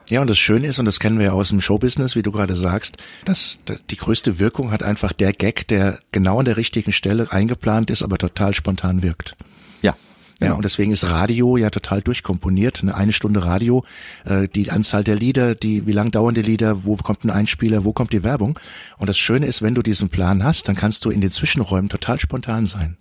[0.09, 2.31] Ja, und das Schöne ist, und das kennen wir ja aus dem Showbusiness, wie du
[2.31, 6.91] gerade sagst, dass die größte Wirkung hat einfach der Gag, der genau an der richtigen
[6.91, 9.35] Stelle eingeplant ist, aber total spontan wirkt.
[9.81, 9.95] Ja.
[10.39, 10.55] Ja, genau.
[10.57, 12.81] und deswegen ist Radio ja total durchkomponiert.
[12.81, 13.85] Eine, eine Stunde Radio,
[14.25, 17.85] äh, die Anzahl der Lieder, die, wie lang dauern die Lieder, wo kommt ein Einspieler,
[17.85, 18.59] wo kommt die Werbung.
[18.97, 21.87] Und das Schöne ist, wenn du diesen Plan hast, dann kannst du in den Zwischenräumen
[21.87, 22.97] total spontan sein.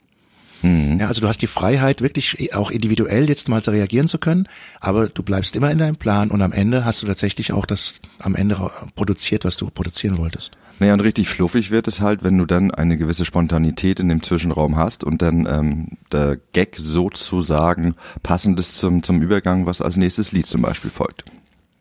[0.62, 0.98] Mhm.
[1.01, 4.48] Ja, also du hast die Freiheit, wirklich auch individuell jetzt mal zu reagieren zu können,
[4.81, 8.01] aber du bleibst immer in deinem Plan und am Ende hast du tatsächlich auch das
[8.18, 10.53] am Ende produziert, was du produzieren wolltest.
[10.79, 14.22] Naja, und richtig fluffig wird es halt, wenn du dann eine gewisse Spontanität in dem
[14.22, 17.94] Zwischenraum hast und dann ähm, der Gag sozusagen
[18.25, 21.25] passend ist zum, zum Übergang, was als nächstes Lied zum Beispiel folgt.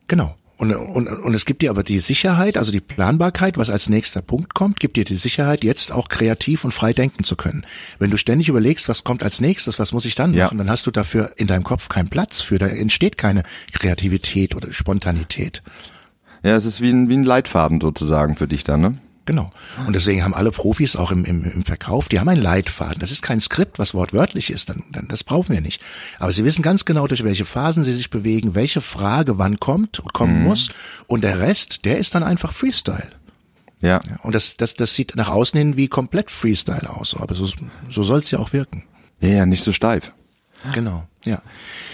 [0.08, 0.36] Genau.
[0.62, 4.22] Und, und, und es gibt dir aber die Sicherheit, also die Planbarkeit, was als nächster
[4.22, 7.66] Punkt kommt, gibt dir die Sicherheit, jetzt auch kreativ und frei denken zu können.
[7.98, 10.86] Wenn du ständig überlegst, was kommt als nächstes, was muss ich dann machen, dann hast
[10.86, 13.42] du dafür in deinem Kopf keinen Platz für, da entsteht keine
[13.74, 15.64] Kreativität oder Spontanität.
[16.44, 18.98] Ja, es ist wie ein, wie ein Leitfaden sozusagen für dich dann, ne?
[19.32, 19.50] Genau.
[19.88, 23.00] Und deswegen haben alle Profis auch im, im, im Verkauf, die haben einen Leitfaden.
[23.00, 25.82] Das ist kein Skript, was wortwörtlich ist, dann, dann, das brauchen wir nicht.
[26.20, 30.02] Aber sie wissen ganz genau, durch welche Phasen sie sich bewegen, welche Frage wann kommt
[30.02, 30.48] und kommen mhm.
[30.48, 30.70] muss.
[31.08, 33.08] Und der Rest, der ist dann einfach Freestyle.
[33.80, 34.02] Ja.
[34.22, 37.16] Und das, das, das sieht nach außen hin wie komplett Freestyle aus.
[37.18, 37.48] Aber so,
[37.90, 38.84] so soll es ja auch wirken.
[39.22, 40.14] Ja, ja, nicht so steif.
[40.74, 41.42] Genau, ja.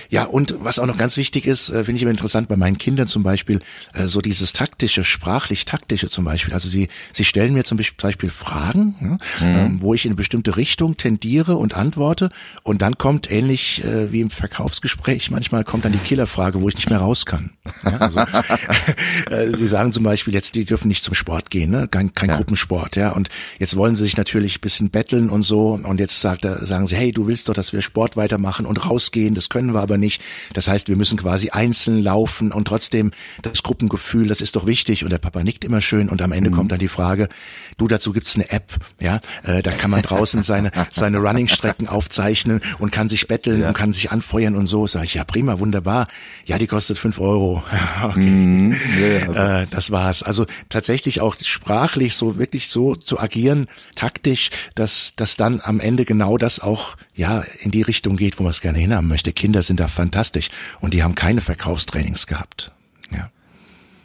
[0.10, 2.78] Ja, und was auch noch ganz wichtig ist, äh, finde ich immer interessant bei meinen
[2.78, 3.60] Kindern zum Beispiel,
[3.94, 6.54] äh, so dieses taktische, sprachlich-taktische zum Beispiel.
[6.54, 9.20] Also sie, sie stellen mir zum Beispiel Fragen, mhm.
[9.42, 12.30] ähm, wo ich in eine bestimmte Richtung tendiere und antworte
[12.63, 16.76] und dann kommt ähnlich äh, wie im Verkaufsgespräch, manchmal kommt dann die Killerfrage, wo ich
[16.76, 17.52] nicht mehr raus kann.
[17.84, 21.88] Ja, also, sie sagen zum Beispiel jetzt, die dürfen nicht zum Sport gehen, ne?
[21.88, 22.38] kein, kein ja.
[22.38, 23.12] Gruppensport, ja.
[23.12, 26.88] Und jetzt wollen sie sich natürlich bisschen betteln und so und jetzt sagt er, sagen
[26.88, 29.97] sie, hey, du willst doch, dass wir Sport weitermachen und rausgehen, das können wir aber
[29.97, 30.21] aber nicht.
[30.53, 35.03] Das heißt, wir müssen quasi einzeln laufen und trotzdem das Gruppengefühl, das ist doch wichtig.
[35.03, 36.56] Und der Papa nickt immer schön und am Ende mhm.
[36.56, 37.30] kommt dann die Frage,
[37.77, 42.62] du, dazu gibt's eine App, ja, äh, da kann man draußen seine, seine Running-Strecken aufzeichnen
[42.80, 43.69] und kann sich betteln ja.
[43.69, 44.88] und kann sich anfeuern und so.
[44.88, 46.08] Sag ich, ja prima, wunderbar.
[46.45, 47.63] Ja, die kostet fünf Euro.
[48.03, 48.19] okay.
[48.19, 48.75] Mhm.
[48.99, 50.21] Ja, äh, das war's.
[50.21, 56.06] Also tatsächlich auch sprachlich so wirklich so zu agieren, taktisch, dass, dass dann am Ende
[56.06, 59.34] genau das auch ja in die Richtung geht, wo man es gerne hinhaben möchte.
[59.34, 60.49] Kinder sind da fantastisch
[60.80, 62.71] und die haben keine Verkaufstrainings gehabt.
[63.12, 63.30] Ja.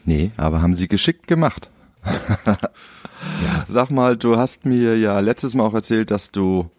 [0.04, 1.70] Nee, aber haben sie geschickt gemacht.
[2.46, 2.58] ja.
[3.68, 6.70] Sag mal, du hast mir ja letztes Mal auch erzählt, dass du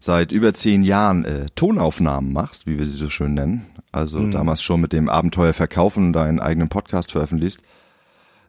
[0.00, 3.66] seit über zehn Jahren äh, Tonaufnahmen machst, wie wir sie so schön nennen.
[3.92, 4.32] Also mhm.
[4.32, 7.60] damals schon mit dem Abenteuer Verkaufen deinen eigenen Podcast veröffentlicht.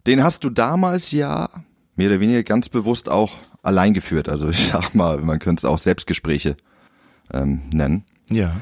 [0.07, 1.49] Den hast du damals ja
[1.95, 4.29] mehr oder weniger ganz bewusst auch allein geführt.
[4.29, 6.55] Also ich sag mal, man könnte es auch Selbstgespräche
[7.33, 8.03] ähm, nennen.
[8.29, 8.61] Ja.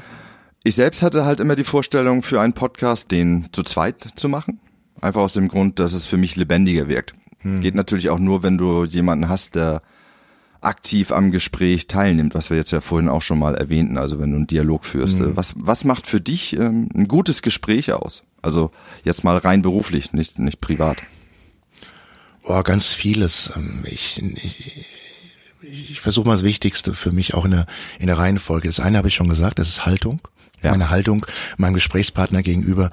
[0.64, 4.60] Ich selbst hatte halt immer die Vorstellung, für einen Podcast den zu zweit zu machen.
[5.00, 7.14] Einfach aus dem Grund, dass es für mich lebendiger wirkt.
[7.40, 7.60] Hm.
[7.60, 9.82] Geht natürlich auch nur, wenn du jemanden hast, der
[10.60, 14.30] aktiv am Gespräch teilnimmt, was wir jetzt ja vorhin auch schon mal erwähnten, also wenn
[14.30, 15.18] du einen Dialog führst.
[15.18, 15.36] Mhm.
[15.36, 18.22] Was, was macht für dich ähm, ein gutes Gespräch aus?
[18.42, 18.70] Also
[19.04, 20.98] jetzt mal rein beruflich, nicht, nicht privat.
[22.42, 23.52] Boah, ganz vieles.
[23.54, 24.86] Ähm, ich, ich,
[25.70, 27.66] ich versuche mal das Wichtigste für mich auch in der,
[27.98, 28.68] in der Reihenfolge.
[28.68, 30.20] Das eine habe ich schon gesagt, das ist Haltung.
[30.62, 30.72] Ja.
[30.72, 31.24] Meine Haltung
[31.56, 32.90] meinem Gesprächspartner gegenüber,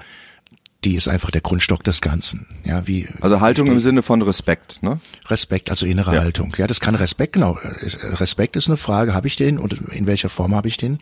[0.84, 2.46] die ist einfach der Grundstock des Ganzen.
[2.64, 5.00] Ja, wie also Haltung im Sinne von Respekt, ne?
[5.26, 6.20] Respekt, also innere ja.
[6.20, 6.54] Haltung.
[6.58, 7.58] Ja, das kann Respekt genau.
[7.60, 11.00] Respekt ist eine Frage, habe ich den und in welcher Form habe ich den?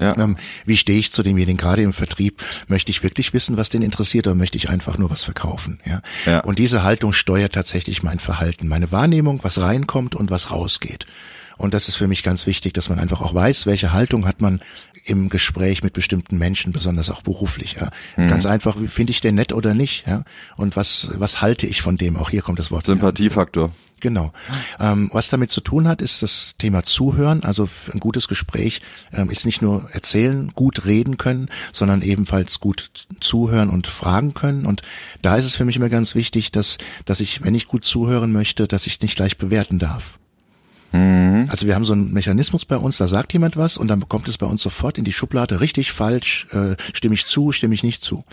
[0.00, 0.16] Ja.
[0.16, 2.42] Ähm, wie stehe ich zu demjenigen gerade im Vertrieb?
[2.66, 5.80] Möchte ich wirklich wissen, was den interessiert, oder möchte ich einfach nur was verkaufen?
[5.84, 6.02] Ja?
[6.26, 6.40] ja.
[6.40, 11.06] Und diese Haltung steuert tatsächlich mein Verhalten, meine Wahrnehmung, was reinkommt und was rausgeht.
[11.58, 14.40] Und das ist für mich ganz wichtig, dass man einfach auch weiß, welche Haltung hat
[14.40, 14.60] man
[15.04, 17.76] im Gespräch mit bestimmten Menschen, besonders auch beruflich.
[17.80, 17.90] Ja.
[18.16, 18.28] Mhm.
[18.28, 20.06] Ganz einfach, finde ich den nett oder nicht?
[20.06, 20.24] Ja.
[20.56, 22.16] Und was was halte ich von dem?
[22.16, 22.84] Auch hier kommt das Wort.
[22.84, 23.72] Sympathiefaktor.
[24.00, 24.32] Genau.
[24.78, 27.42] Ähm, was damit zu tun hat, ist das Thema Zuhören.
[27.42, 28.80] Also ein gutes Gespräch
[29.12, 32.90] ähm, ist nicht nur erzählen, gut reden können, sondern ebenfalls gut
[33.20, 34.66] zuhören und fragen können.
[34.66, 34.82] Und
[35.22, 38.32] da ist es für mich immer ganz wichtig, dass, dass ich, wenn ich gut zuhören
[38.32, 40.18] möchte, dass ich nicht gleich bewerten darf.
[40.92, 41.48] Mhm.
[41.50, 44.28] Also wir haben so einen Mechanismus bei uns, da sagt jemand was und dann bekommt
[44.28, 47.82] es bei uns sofort in die Schublade richtig, falsch, äh, stimme ich zu, stimme ich
[47.82, 48.24] nicht zu.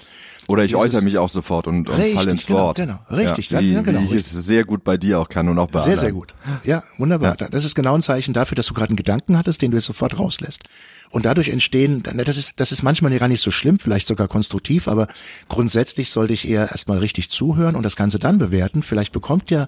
[0.48, 2.78] Oder ich äußere mich auch sofort und, und falle ins genau, Wort.
[2.78, 3.50] Genau, richtig.
[3.50, 4.36] Ja, wie, ja, genau, wie ich richtig.
[4.36, 6.00] es sehr gut bei dir auch kann und auch bei Sehr, anderen.
[6.02, 6.36] sehr gut.
[6.64, 7.36] Ja, wunderbar.
[7.40, 7.50] Ja.
[7.50, 9.88] Das ist genau ein Zeichen dafür, dass du gerade einen Gedanken hattest, den du jetzt
[9.88, 10.64] sofort rauslässt.
[11.10, 14.88] Und dadurch entstehen, das ist, das ist manchmal gar nicht so schlimm, vielleicht sogar konstruktiv,
[14.88, 15.08] aber
[15.50, 18.84] grundsätzlich sollte ich eher erstmal richtig zuhören und das Ganze dann bewerten.
[18.84, 19.68] Vielleicht bekommt ja,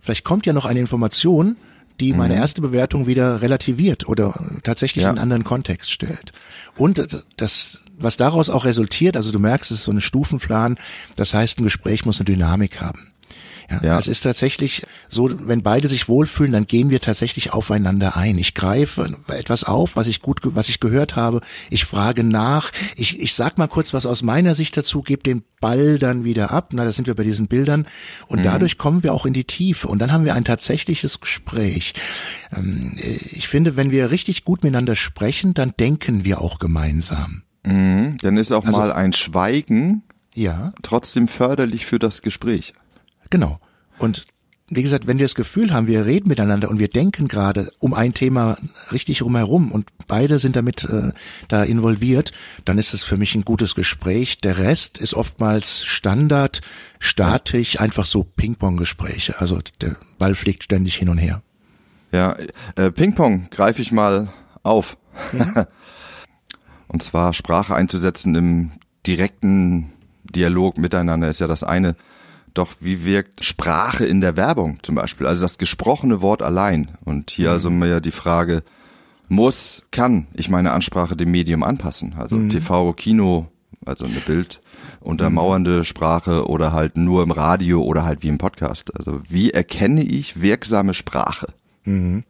[0.00, 1.56] vielleicht kommt ja noch eine Information,
[2.00, 2.40] die meine mhm.
[2.40, 5.10] erste Bewertung wieder relativiert oder tatsächlich ja.
[5.10, 6.32] in einen anderen Kontext stellt.
[6.76, 10.78] Und das, was daraus auch resultiert, also du merkst, es ist so ein Stufenplan,
[11.16, 13.12] das heißt, ein Gespräch muss eine Dynamik haben.
[13.70, 13.98] Ja, ja.
[13.98, 18.38] Es ist tatsächlich so, wenn beide sich wohlfühlen, dann gehen wir tatsächlich aufeinander ein.
[18.38, 21.42] Ich greife etwas auf, was ich gut, was ich gehört habe.
[21.68, 22.70] Ich frage nach.
[22.96, 26.50] Ich, ich sag mal kurz was aus meiner Sicht dazu, gebe den Ball dann wieder
[26.50, 26.70] ab.
[26.72, 27.86] Na, da sind wir bei diesen Bildern.
[28.26, 28.44] Und mhm.
[28.44, 29.88] dadurch kommen wir auch in die Tiefe.
[29.88, 31.92] Und dann haben wir ein tatsächliches Gespräch.
[32.56, 37.42] Ähm, ich finde, wenn wir richtig gut miteinander sprechen, dann denken wir auch gemeinsam.
[37.64, 38.16] Mhm.
[38.22, 40.02] Dann ist auch also, mal ein Schweigen
[40.34, 40.72] ja.
[40.82, 42.72] trotzdem förderlich für das Gespräch.
[43.30, 43.60] Genau.
[43.98, 44.26] Und
[44.70, 47.94] wie gesagt, wenn wir das Gefühl haben, wir reden miteinander und wir denken gerade um
[47.94, 48.58] ein Thema
[48.92, 51.12] richtig rumherum und beide sind damit äh,
[51.48, 52.32] da involviert,
[52.66, 54.40] dann ist es für mich ein gutes Gespräch.
[54.40, 56.60] Der Rest ist oftmals Standard,
[56.98, 59.40] statisch, einfach so Ping-Pong-Gespräche.
[59.40, 61.42] Also der Ball fliegt ständig hin und her.
[62.12, 62.36] Ja,
[62.76, 64.98] äh, Ping-Pong greife ich mal auf.
[65.32, 65.64] Mhm.
[66.88, 68.72] und zwar Sprache einzusetzen im
[69.06, 69.92] direkten
[70.24, 71.96] Dialog miteinander ist ja das eine.
[72.58, 75.28] Doch wie wirkt Sprache in der Werbung zum Beispiel?
[75.28, 76.98] Also das gesprochene Wort allein.
[77.04, 77.54] Und hier mhm.
[77.54, 78.64] also mir die Frage,
[79.28, 82.16] muss, kann ich meine Ansprache dem Medium anpassen?
[82.18, 82.48] Also mhm.
[82.48, 83.46] TV, Kino,
[83.86, 84.60] also eine Bild
[84.98, 85.84] untermauernde mhm.
[85.84, 88.92] Sprache oder halt nur im Radio oder halt wie im Podcast.
[88.98, 91.54] Also wie erkenne ich wirksame Sprache?
[91.84, 92.24] Mhm.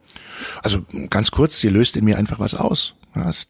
[0.63, 2.93] Also ganz kurz, sie löst in mir einfach was aus.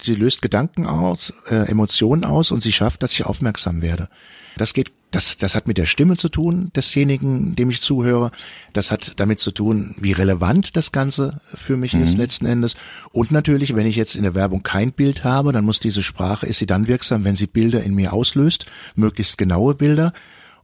[0.00, 4.08] Sie löst Gedanken aus, äh, Emotionen aus und sie schafft, dass ich aufmerksam werde.
[4.56, 8.30] Das geht, das, das hat mit der Stimme zu tun, desjenigen, dem ich zuhöre.
[8.72, 12.02] Das hat damit zu tun, wie relevant das Ganze für mich mhm.
[12.02, 12.76] ist letzten Endes.
[13.10, 16.46] Und natürlich, wenn ich jetzt in der Werbung kein Bild habe, dann muss diese Sprache,
[16.46, 18.66] ist sie dann wirksam, wenn sie Bilder in mir auslöst,
[18.96, 20.12] möglichst genaue Bilder.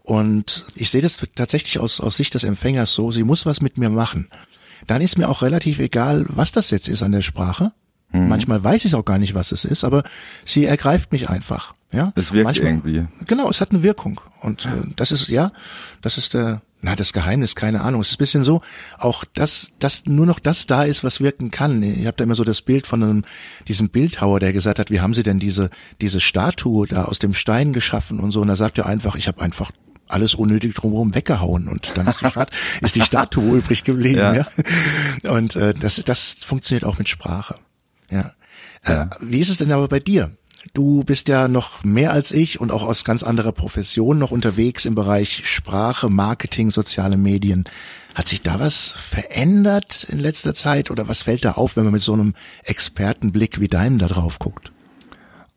[0.03, 3.79] Und ich sehe das tatsächlich aus, aus Sicht des Empfängers so, sie muss was mit
[3.79, 4.29] mir machen.
[4.87, 7.73] Dann ist mir auch relativ egal, was das jetzt ist an der Sprache.
[8.13, 8.29] Mhm.
[8.29, 10.05] Manchmal weiß ich auch gar nicht, was es ist, aber
[10.45, 11.75] sie ergreift mich einfach.
[11.95, 13.07] Ja, es wirkt Manchmal, irgendwie.
[13.27, 15.53] Genau, es hat eine Wirkung und äh, das ist ja,
[16.03, 18.01] das ist der, na das Geheimnis, keine Ahnung.
[18.01, 18.61] Es ist ein bisschen so,
[18.99, 21.83] auch dass, dass nur noch das da ist, was wirken kann.
[21.83, 23.25] Ich habe da immer so das Bild von einem
[23.69, 27.33] diesem Bildhauer, der gesagt hat, wie haben Sie denn diese diese Statue da aus dem
[27.33, 28.41] Stein geschaffen und so.
[28.41, 29.71] Und da sagt er einfach, ich habe einfach
[30.09, 32.51] alles unnötig drumherum weggehauen und dann ist die, Stat
[32.83, 34.19] ist die Statue übrig geblieben.
[34.19, 34.47] Ja.
[35.23, 35.31] ja.
[35.31, 37.57] Und äh, das das funktioniert auch mit Sprache.
[38.11, 38.35] Ja.
[38.87, 39.03] ja.
[39.05, 40.37] Äh, wie ist es denn aber bei dir?
[40.73, 44.85] Du bist ja noch mehr als ich und auch aus ganz anderer Profession noch unterwegs
[44.85, 47.65] im Bereich Sprache, Marketing, soziale Medien.
[48.15, 51.93] Hat sich da was verändert in letzter Zeit oder was fällt da auf, wenn man
[51.93, 54.73] mit so einem Expertenblick wie deinem da drauf guckt?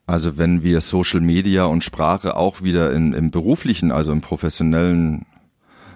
[0.05, 5.25] Also wenn wir Social Media und Sprache auch wieder in, im beruflichen, also im professionellen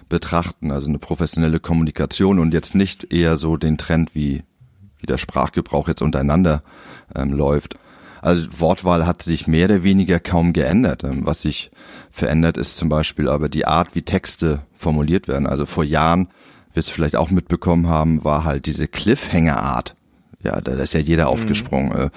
[0.10, 4.43] betrachten, also eine professionelle Kommunikation und jetzt nicht eher so den Trend wie
[5.02, 6.63] wie der Sprachgebrauch jetzt untereinander
[7.13, 7.78] ähm, läuft.
[8.22, 11.04] Also Wortwahl hat sich mehr oder weniger kaum geändert.
[11.04, 11.72] Ähm, was sich
[12.12, 15.48] verändert ist zum Beispiel aber die Art, wie Texte formuliert werden.
[15.48, 16.28] Also vor Jahren,
[16.74, 19.96] wird es vielleicht auch mitbekommen haben, war halt diese Cliffhanger-Art.
[20.44, 21.32] Ja, da ist ja jeder mhm.
[21.32, 22.12] aufgesprungen.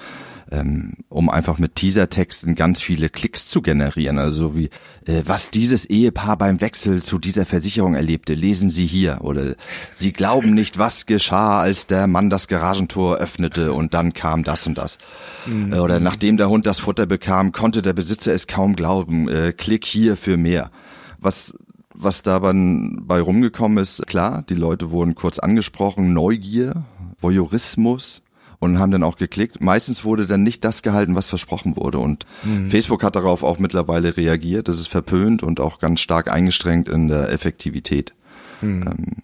[0.55, 4.17] Äh, ähm, um einfach mit Teasertexten ganz viele Klicks zu generieren.
[4.17, 4.69] Also wie,
[5.05, 9.19] äh, was dieses Ehepaar beim Wechsel zu dieser Versicherung erlebte, lesen Sie hier.
[9.21, 9.55] Oder
[9.93, 14.67] Sie glauben nicht, was geschah, als der Mann das Garagentor öffnete und dann kam das
[14.67, 14.97] und das.
[15.45, 15.73] Mhm.
[15.73, 19.29] Oder nachdem der Hund das Futter bekam, konnte der Besitzer es kaum glauben.
[19.29, 20.71] Äh, klick hier für mehr.
[21.19, 21.53] Was
[21.97, 26.83] was da bei rumgekommen ist, klar, die Leute wurden kurz angesprochen, Neugier,
[27.21, 28.21] Voyeurismus,
[28.59, 29.61] und haben dann auch geklickt.
[29.61, 31.99] Meistens wurde dann nicht das gehalten, was versprochen wurde.
[31.99, 32.69] Und mhm.
[32.69, 34.67] Facebook hat darauf auch mittlerweile reagiert.
[34.67, 38.13] Das ist verpönt und auch ganz stark eingestrengt in der Effektivität.
[38.61, 38.83] Mhm.
[38.87, 39.15] Ähm,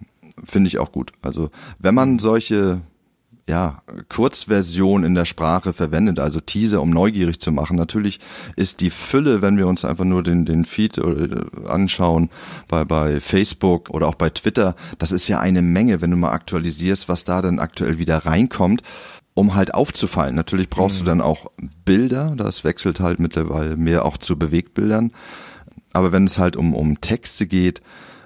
[0.44, 1.12] Finde ich auch gut.
[1.22, 2.82] Also wenn man solche
[3.52, 7.76] ja, Kurzversion in der Sprache verwendet, also Teaser, um neugierig zu machen.
[7.76, 8.20] Natürlich
[8.56, 12.30] ist die Fülle, wenn wir uns einfach nur den, den Feed äh, anschauen
[12.68, 16.32] bei, bei Facebook oder auch bei Twitter, das ist ja eine Menge, wenn du mal
[16.32, 18.84] aktualisierst, was da dann aktuell wieder reinkommt
[19.34, 20.36] um halt aufzufallen.
[20.36, 21.00] Natürlich brauchst mhm.
[21.00, 21.52] du dann auch
[21.86, 25.12] Bilder, das wechselt halt mittlerweile mehr auch zu Bewegtbildern.
[25.94, 27.82] Aber wenn es halt um, um Texte geht,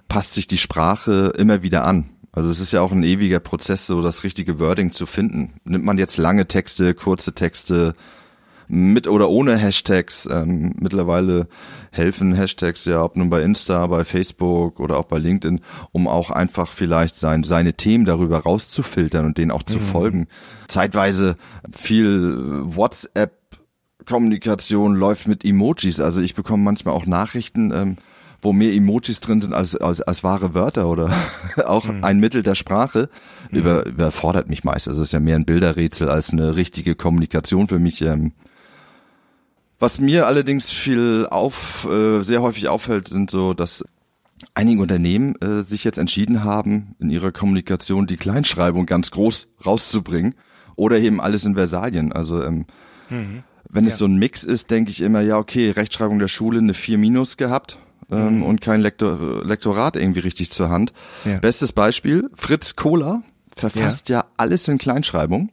[0.08, 2.10] passt sich die Sprache immer wieder an.
[2.32, 5.54] Also es ist ja auch ein ewiger Prozess, so das richtige Wording zu finden.
[5.64, 7.96] Nimmt man jetzt lange Texte, kurze Texte,
[8.68, 10.28] mit oder ohne Hashtags.
[10.32, 11.48] Ähm, mittlerweile
[11.92, 16.30] helfen Hashtags ja, ob nun bei Insta, bei Facebook oder auch bei LinkedIn, um auch
[16.32, 19.84] einfach vielleicht sein, seine Themen darüber rauszufiltern und denen auch zu mhm.
[19.84, 20.28] folgen.
[20.68, 21.38] Zeitweise
[21.72, 23.46] viel WhatsApp
[24.06, 26.00] Kommunikation läuft mit Emojis.
[26.00, 27.98] Also ich bekomme manchmal auch Nachrichten, ähm,
[28.42, 31.12] wo mehr Emojis drin sind als, als, als wahre Wörter oder
[31.66, 32.04] auch mhm.
[32.04, 33.10] ein Mittel der Sprache,
[33.52, 33.58] mhm.
[33.58, 34.88] über, überfordert mich meist.
[34.88, 38.02] Also es ist ja mehr ein Bilderrätsel als eine richtige Kommunikation für mich.
[38.02, 38.34] Ähm.
[39.80, 43.84] Was mir allerdings viel auf, äh, sehr häufig auffällt, sind so, dass
[44.54, 50.36] einige Unternehmen äh, sich jetzt entschieden haben, in ihrer Kommunikation die Kleinschreibung ganz groß rauszubringen
[50.76, 52.12] oder eben alles in Versalien.
[52.14, 52.66] Also ähm,
[53.10, 53.44] mhm.
[53.70, 53.92] wenn ja.
[53.92, 56.98] es so ein Mix ist, denke ich immer, ja okay, Rechtschreibung der Schule eine 4
[56.98, 57.78] minus gehabt
[58.12, 58.44] ähm, mhm.
[58.44, 60.94] und kein Lektor Lektorat irgendwie richtig zur Hand.
[61.26, 61.40] Ja.
[61.40, 63.24] Bestes Beispiel, Fritz Kohler
[63.56, 65.52] verfasst ja, ja alles in Kleinschreibung.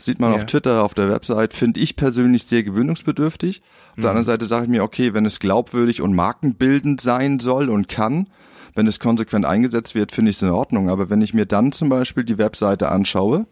[0.00, 0.38] Sieht man ja.
[0.38, 3.62] auf Twitter, auf der Website, finde ich persönlich sehr gewöhnungsbedürftig.
[3.90, 4.02] Auf mhm.
[4.02, 7.88] der anderen Seite sage ich mir, okay, wenn es glaubwürdig und markenbildend sein soll und
[7.88, 8.28] kann,
[8.74, 10.88] wenn es konsequent eingesetzt wird, finde ich es in Ordnung.
[10.88, 13.46] Aber wenn ich mir dann zum Beispiel die Webseite anschaue,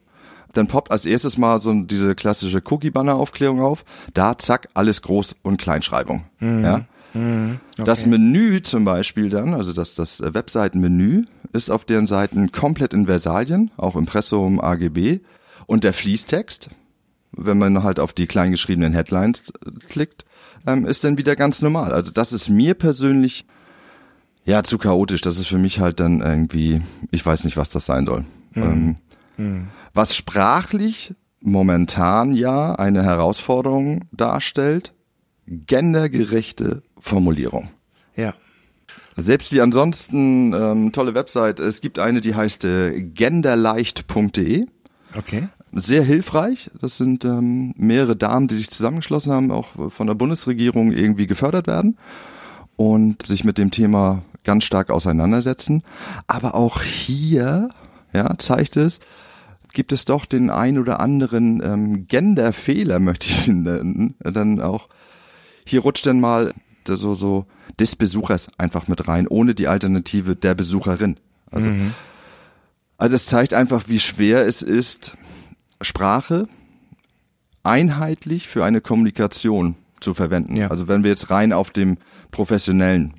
[0.55, 3.85] dann poppt als erstes mal so diese klassische Cookie-Banner-Aufklärung auf.
[4.15, 6.25] Da zack, alles groß und Kleinschreibung.
[6.41, 6.65] Mhm.
[6.65, 6.85] Ja.
[7.15, 7.61] Mhm.
[7.73, 7.85] Okay.
[7.85, 13.07] Das Menü zum Beispiel dann, also das, das Webseitenmenü, ist auf deren Seiten komplett in
[13.07, 15.21] Versalien, auch Impressum AGB.
[15.69, 16.71] Und der Fließtext,
[17.33, 19.53] wenn man halt auf die kleingeschriebenen Headlines
[19.91, 20.25] klickt,
[20.67, 21.93] ähm, ist dann wieder ganz normal.
[21.93, 23.45] Also das ist mir persönlich
[24.47, 25.21] ja zu chaotisch.
[25.21, 28.25] Das ist für mich halt dann irgendwie, ich weiß nicht, was das sein soll.
[28.55, 28.63] Mhm.
[28.63, 28.97] Ähm,
[29.37, 29.69] mhm.
[29.93, 34.95] Was sprachlich momentan ja eine Herausforderung darstellt,
[35.47, 37.69] gendergerechte Formulierung.
[38.17, 38.33] Ja.
[39.17, 44.67] Selbst die ansonsten ähm, tolle Website, es gibt eine, die heißt äh, genderleicht.de.
[45.15, 45.49] Okay.
[45.73, 46.71] Sehr hilfreich.
[46.81, 51.67] Das sind ähm, mehrere Damen, die sich zusammengeschlossen haben, auch von der Bundesregierung irgendwie gefördert
[51.67, 51.99] werden
[52.77, 55.83] und sich mit dem Thema ganz stark auseinandersetzen.
[56.27, 57.69] Aber auch hier,
[58.13, 59.01] ja, zeigt es,
[59.73, 64.89] gibt es doch den ein oder anderen ähm, Genderfehler, möchte ich ihn nennen, dann auch
[65.65, 66.55] hier rutscht dann mal
[66.87, 67.45] so so
[67.79, 71.19] des Besuchers einfach mit rein, ohne die Alternative der Besucherin.
[71.51, 71.95] Also, mhm.
[72.97, 75.19] also es zeigt einfach, wie schwer es ist,
[75.81, 76.49] Sprache
[77.63, 80.57] einheitlich für eine Kommunikation zu verwenden.
[80.57, 80.69] Ja.
[80.69, 81.99] Also wenn wir jetzt rein auf dem
[82.31, 83.13] professionellen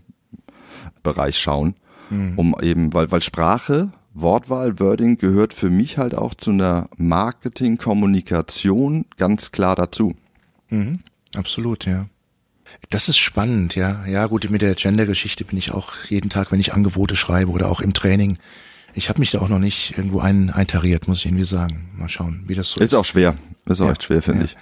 [1.03, 1.75] Bereich schauen,
[2.09, 2.33] mhm.
[2.37, 9.05] um eben, weil, weil Sprache, Wortwahl, Wording gehört für mich halt auch zu einer Marketing-Kommunikation
[9.17, 10.15] ganz klar dazu.
[10.69, 10.99] Mhm.
[11.35, 12.07] Absolut, ja.
[12.89, 14.05] Das ist spannend, ja.
[14.07, 17.69] Ja, gut, mit der Gender-Geschichte bin ich auch jeden Tag, wenn ich Angebote schreibe oder
[17.69, 18.37] auch im Training.
[18.99, 21.89] Ich habe mich da auch noch nicht irgendwo ein, eintariert, muss ich irgendwie sagen.
[21.97, 22.87] Mal schauen, wie das so ist.
[22.87, 23.37] Ist auch schwer.
[23.65, 24.45] Ist auch ja, echt schwer, finde ja.
[24.45, 24.57] ich.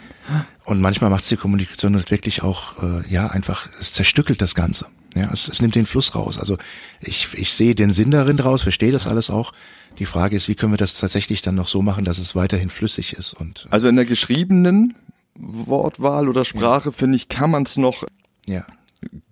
[0.64, 4.86] Und manchmal macht die Kommunikation wirklich auch, äh, ja, einfach, es zerstückelt das Ganze.
[5.16, 6.38] Ja, es, es nimmt den Fluss raus.
[6.38, 6.60] Also
[7.02, 9.54] ich, ich sehe den Sinn darin draus, verstehe das alles auch.
[9.98, 12.70] Die Frage ist, wie können wir das tatsächlich dann noch so machen, dass es weiterhin
[12.70, 13.66] flüssig ist und.
[13.66, 14.94] Äh also in der geschriebenen
[15.34, 16.92] Wortwahl oder Sprache, ja.
[16.92, 18.04] finde ich, kann man es noch
[18.46, 18.66] ja.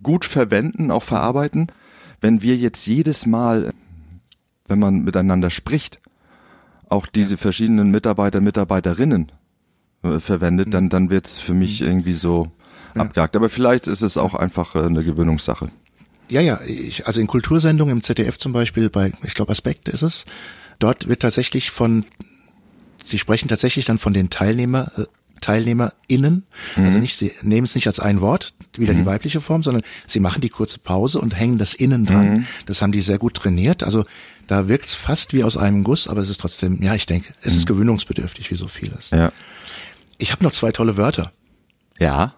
[0.01, 1.71] gut verwenden, auch verarbeiten.
[2.21, 3.71] Wenn wir jetzt jedes Mal,
[4.67, 5.99] wenn man miteinander spricht,
[6.89, 7.37] auch diese ja.
[7.37, 9.31] verschiedenen Mitarbeiter, Mitarbeiterinnen
[10.03, 10.71] äh, verwendet, mhm.
[10.71, 11.87] dann, dann wird's für mich mhm.
[11.87, 12.51] irgendwie so
[12.95, 13.01] ja.
[13.01, 13.35] abgehakt.
[13.35, 15.69] Aber vielleicht ist es auch einfach äh, eine Gewöhnungssache.
[16.29, 20.01] Ja, ja, ich, also in Kultursendungen im ZDF zum Beispiel, bei, ich glaube Aspekt ist
[20.01, 20.25] es,
[20.79, 22.05] dort wird tatsächlich von,
[23.03, 25.05] sie sprechen tatsächlich dann von den Teilnehmer, äh,
[25.41, 26.45] TeilnehmerInnen.
[26.69, 26.85] Also mhm.
[26.85, 28.99] Also nicht, sie nehmen es nicht als ein Wort, wieder mhm.
[28.99, 32.29] die weibliche Form, sondern sie machen die kurze Pause und hängen das Innen dran.
[32.29, 32.47] Mhm.
[32.65, 33.83] Das haben die sehr gut trainiert.
[33.83, 34.05] Also
[34.47, 37.33] da wirkt es fast wie aus einem Guss, aber es ist trotzdem, ja, ich denke,
[37.41, 37.73] es ist mhm.
[37.73, 39.09] gewöhnungsbedürftig wie so vieles.
[39.09, 39.31] Ja.
[40.17, 41.31] Ich habe noch zwei tolle Wörter.
[41.99, 42.33] Ja.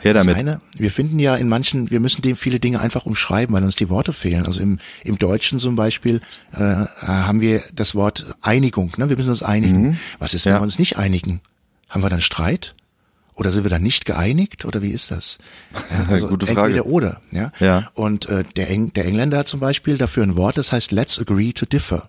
[0.00, 0.34] Her damit.
[0.34, 3.64] Das eine, wir finden ja in manchen, wir müssen dem viele Dinge einfach umschreiben, weil
[3.64, 4.46] uns die Worte fehlen.
[4.46, 6.22] Also im, im Deutschen zum Beispiel
[6.52, 8.92] äh, haben wir das Wort Einigung.
[8.96, 9.10] Ne?
[9.10, 9.82] Wir müssen uns einigen.
[9.82, 9.98] Mhm.
[10.18, 10.58] Was ist, wenn ja.
[10.58, 11.40] wir uns nicht einigen?
[11.88, 12.74] Haben wir dann Streit?
[13.40, 14.66] Oder sind wir dann nicht geeinigt?
[14.66, 15.38] Oder wie ist das?
[15.90, 16.76] Ja, also Gute Frage.
[16.76, 17.22] Entweder oder.
[17.30, 17.52] Ja.
[17.58, 17.90] ja.
[17.94, 21.18] Und äh, der, Eng der Engländer hat zum Beispiel dafür ein Wort, das heißt Let's
[21.18, 22.06] agree to differ.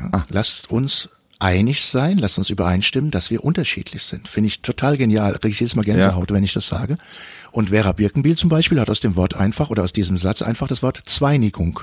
[0.00, 0.26] Ja, ah.
[0.30, 4.26] Lasst uns einig sein, lasst uns übereinstimmen, dass wir unterschiedlich sind.
[4.26, 5.34] Finde ich total genial.
[5.34, 6.34] Kriege ich jedes Mal Gänsehaut, ja.
[6.34, 6.96] wenn ich das sage.
[7.50, 10.66] Und Vera Birkenbiel zum Beispiel hat aus dem Wort einfach oder aus diesem Satz einfach
[10.66, 11.80] das Wort Zweinigung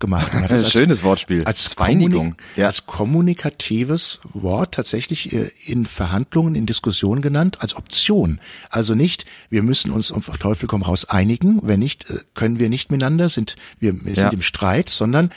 [0.00, 0.32] gemacht.
[0.34, 1.44] Und als, Schönes Wortspiel.
[1.44, 2.34] Als, Zweinigung.
[2.56, 2.66] Ja.
[2.66, 8.40] als kommunikatives Wort tatsächlich äh, in Verhandlungen, in Diskussionen genannt, als Option.
[8.70, 12.68] Also nicht, wir müssen uns auf Teufel komm raus einigen, wenn nicht, äh, können wir
[12.68, 14.30] nicht miteinander, sind wir sind ja.
[14.30, 15.30] im Streit, sondern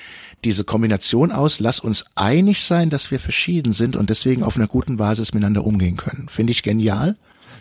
[0.43, 4.67] diese Kombination aus, lass uns einig sein, dass wir verschieden sind und deswegen auf einer
[4.67, 6.27] guten Basis miteinander umgehen können.
[6.29, 7.15] Finde ich genial.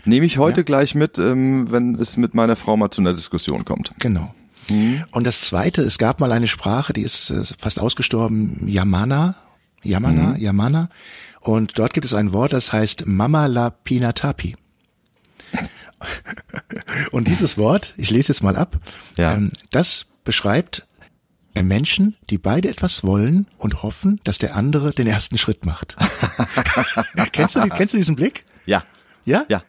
[0.05, 0.65] Nehme ich heute ja.
[0.65, 3.93] gleich mit, ähm, wenn es mit meiner Frau mal zu einer Diskussion kommt.
[3.99, 4.35] Genau.
[4.69, 5.05] Mhm.
[5.11, 9.37] Und das Zweite, es gab mal eine Sprache, die ist fast ausgestorben, Yamana,
[9.83, 10.37] Yamana, mhm.
[10.37, 10.89] Yamana.
[11.41, 14.57] Und dort gibt es ein Wort, das heißt Mama la Pinatapi.
[17.11, 18.79] Und dieses Wort, ich lese jetzt mal ab,
[19.17, 19.35] Ja.
[19.35, 20.87] ähm, das beschreibt
[21.55, 25.97] Menschen, die beide etwas wollen und hoffen, dass der andere den ersten Schritt macht.
[27.33, 28.45] kennst, du, kennst du diesen Blick?
[28.65, 28.85] Ja.
[29.25, 29.45] Ja?
[29.49, 29.63] Ja.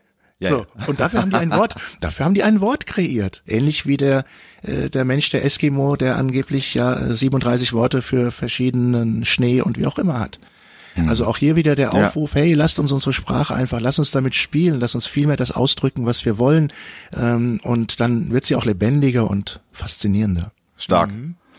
[0.43, 3.41] Ja, so, und dafür haben die ein Wort, dafür haben die ein Wort kreiert.
[3.47, 4.25] Ähnlich wie der,
[4.61, 9.77] äh, der Mensch, der Eskimo, der angeblich ja äh, 37 Worte für verschiedenen Schnee und
[9.77, 10.39] wie auch immer hat.
[11.07, 12.07] Also auch hier wieder der Ja.
[12.07, 15.37] Aufruf, hey, lasst uns unsere Sprache einfach, lasst uns damit spielen, lasst uns viel mehr
[15.37, 16.71] das ausdrücken, was wir wollen.
[17.15, 20.51] Ähm, und dann wird sie auch lebendiger und faszinierender.
[20.77, 21.11] Stark.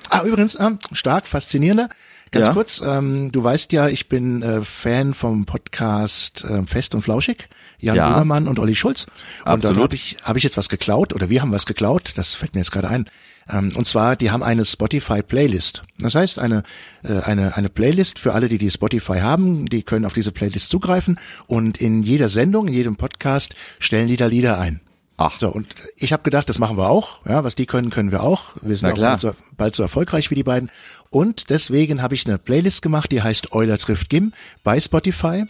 [0.09, 1.89] Ah, übrigens, ähm, stark, faszinierender.
[2.31, 2.53] Ganz Ja.
[2.53, 7.49] kurz, ähm, du weißt ja, ich bin äh, Fan vom Podcast äh, Fest und Flauschig,
[7.79, 8.09] Jan Ja.
[8.11, 9.07] Böhmermann und Olli Schulz.
[9.45, 9.79] Und Absolut.
[9.79, 12.55] da habe ich, hab ich jetzt was geklaut, oder wir haben was geklaut, das fällt
[12.55, 13.07] mir jetzt gerade ein.
[13.49, 15.83] Ähm, und zwar, die haben eine Spotify-Playlist.
[15.99, 16.62] Das heißt, eine,
[17.03, 20.70] äh, eine, eine Playlist für alle, die die Spotify haben, die können auf diese Playlist
[20.70, 24.81] zugreifen und in jeder Sendung, in jedem Podcast stellen die da Lieder ein.
[25.17, 25.39] Ach.
[25.39, 27.25] So, und ich habe gedacht, das machen wir auch.
[27.25, 28.57] Ja, was die können, können wir auch.
[28.62, 30.71] Wir sind Na auch bald so, bald so erfolgreich wie die beiden.
[31.11, 34.33] Und deswegen habe ich eine Playlist gemacht, die heißt Euler trifft Gim
[34.65, 35.45] bei Spotify.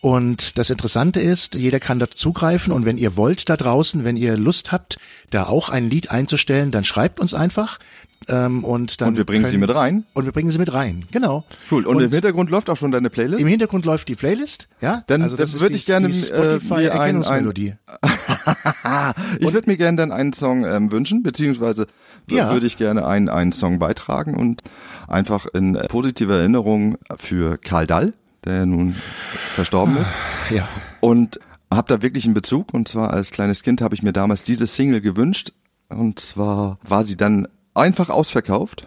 [0.00, 4.16] Und das Interessante ist, jeder kann da zugreifen und wenn ihr wollt da draußen, wenn
[4.16, 4.98] ihr Lust habt,
[5.30, 7.78] da auch ein Lied einzustellen, dann schreibt uns einfach.
[8.26, 10.04] Ähm, und, dann Und wir bringen sie können- mit rein.
[10.12, 11.44] Und wir bringen sie mit rein, genau.
[11.70, 11.86] Cool.
[11.86, 13.40] Und, im Hintergrund läuft auch schon deine Playlist?
[13.40, 15.02] im Hintergrund läuft die Playlist, ja.
[15.06, 17.74] Dann- also das würde ich gerne, äh, mir ein- Spotify-Erkennungsmelodie.
[19.40, 21.86] Ich würde mir gerne dann einen Song ähm, wünschen, beziehungsweise
[22.30, 22.52] Ja.
[22.52, 24.62] würde ich gerne einen, einen Song beitragen und
[25.06, 28.12] einfach in äh, positiver Erinnerung für Karl Dall,
[28.48, 28.96] der ja nun
[29.54, 30.10] verstorben ist.
[30.50, 30.68] Ja.
[31.00, 31.38] Und
[31.70, 32.74] habe da wirklich einen Bezug.
[32.74, 35.52] Und zwar als kleines Kind habe ich mir damals diese Single gewünscht.
[35.88, 38.86] Und zwar war sie dann einfach ausverkauft.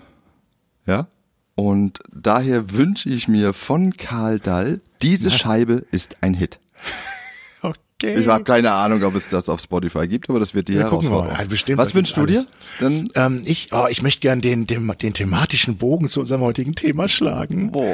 [0.85, 1.07] Ja.
[1.55, 6.59] Und daher wünsche ich mir von Karl Dall, diese Scheibe ist ein Hit.
[8.03, 8.19] Okay.
[8.19, 10.81] Ich habe keine Ahnung, ob es das auf Spotify gibt, aber das wird die Ja.
[10.81, 11.37] Herausforderung.
[11.37, 12.47] Ja, bestimmt, Was wünschst du dir?
[12.79, 16.73] Dann Ähm, ich, oh, ich möchte gern den, den, den thematischen Bogen zu unserem heutigen
[16.73, 17.71] Thema schlagen.
[17.71, 17.85] Boah.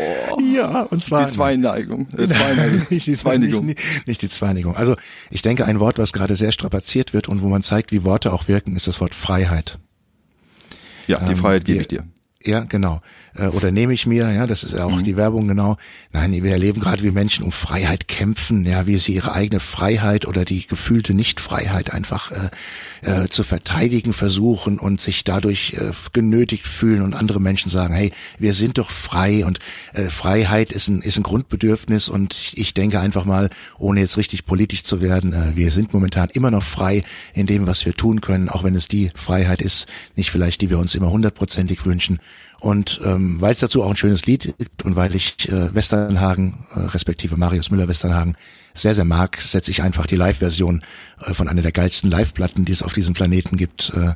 [0.53, 2.07] Ja, und zwar die Zweineigung.
[2.17, 2.87] Äh, Zweineigung.
[2.89, 3.65] nicht, die Zweinigung.
[3.65, 4.75] Nicht, nicht, nicht die Zweinigung.
[4.77, 4.95] Also
[5.29, 8.31] ich denke, ein Wort, was gerade sehr strapaziert wird und wo man zeigt, wie Worte
[8.31, 9.77] auch wirken, ist das Wort Freiheit.
[11.07, 12.03] Ja, die Ähm, Freiheit gebe ich dir.
[12.43, 13.01] Ja, genau.
[13.37, 15.77] Äh, Oder nehme ich mir, ja, das ist ja auch die Werbung, genau.
[16.11, 20.25] Nein, wir erleben gerade, wie Menschen um Freiheit kämpfen, ja, wie sie ihre eigene Freiheit
[20.25, 22.49] oder die gefühlte Nichtfreiheit einfach äh,
[23.01, 28.11] äh, zu verteidigen versuchen und sich dadurch äh, genötigt fühlen und andere Menschen sagen, hey,
[28.39, 29.59] wir sind doch frei und
[29.93, 34.17] äh, Freiheit ist ein, ist ein Grundbedürfnis und ich, ich denke einfach mal, ohne jetzt
[34.17, 37.93] richtig politisch zu werden, äh, wir sind momentan immer noch frei in dem, was wir
[37.93, 41.85] tun können, auch wenn es die Freiheit ist, nicht vielleicht, die wir uns immer hundertprozentig
[41.85, 42.19] wünschen.
[42.59, 46.65] Und ähm, weil es dazu auch ein schönes Lied gibt und weil ich äh, Westernhagen,
[46.73, 48.35] äh, respektive Marius Müller-Westernhagen,
[48.73, 50.83] sehr, sehr mag, setze ich einfach die Live-Version
[51.23, 54.13] äh, von einer der geilsten Live-Platten, die es auf diesem Planeten gibt, äh,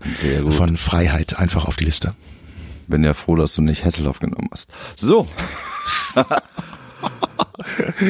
[0.51, 2.15] von Freiheit einfach auf die Liste.
[2.87, 4.71] Bin ja froh, dass du nicht Hasselhoff genommen hast.
[4.95, 5.27] So.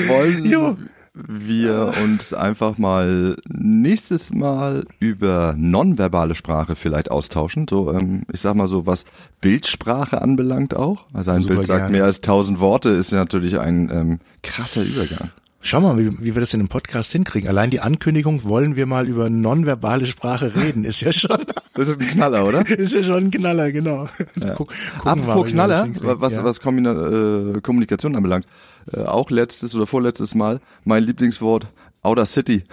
[0.08, 0.78] Wollen Jo.
[1.14, 7.68] Wir uns einfach mal nächstes Mal über nonverbale Sprache vielleicht austauschen.
[7.70, 9.04] So, ähm, ich sag mal so, was
[9.42, 11.06] Bildsprache anbelangt auch.
[11.14, 11.92] Also ein Super Bild sagt gerne.
[11.92, 15.32] mehr als tausend Worte, ist ja natürlich ein ähm, krasser Übergang.
[15.64, 17.48] Schau mal, wie, wie wir das in einem Podcast hinkriegen.
[17.48, 21.38] Allein die Ankündigung, wollen wir mal über nonverbale Sprache reden, ist ja schon,
[21.76, 22.68] Das ist ein Knaller, oder?
[22.70, 24.10] ist ja schon ein Knaller, genau.
[24.56, 26.44] Guck, wir mal, Apropos Knaller, was, ja.
[26.44, 28.48] was Kombina äh, Kommunikation anbelangt,
[28.92, 31.68] äh, auch letztes oder vorletztes Mal mein Lieblingswort
[32.02, 32.64] Outer City.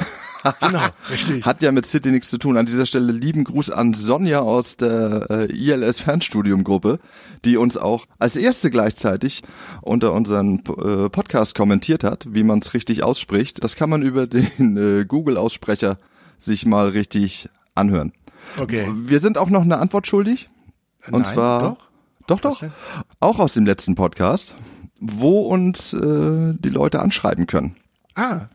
[0.60, 0.80] Genau,
[1.10, 1.44] richtig.
[1.44, 2.56] Hat ja mit City nichts zu tun.
[2.56, 6.98] An dieser Stelle lieben Gruß an Sonja aus der äh, ILS Fernstudium Gruppe,
[7.44, 9.42] die uns auch als erste gleichzeitig
[9.82, 13.62] unter unseren äh, Podcast kommentiert hat, wie man es richtig ausspricht.
[13.62, 15.98] Das kann man über den äh, Google Aussprecher
[16.38, 18.12] sich mal richtig anhören.
[18.58, 18.88] Okay.
[18.94, 20.48] Wir sind auch noch eine Antwort schuldig.
[21.10, 21.62] Und Nein, zwar
[22.26, 22.40] doch?
[22.40, 22.62] doch, doch,
[23.20, 24.54] auch aus dem letzten Podcast,
[25.00, 27.76] wo uns äh, die Leute anschreiben können.
[28.14, 28.48] Ah,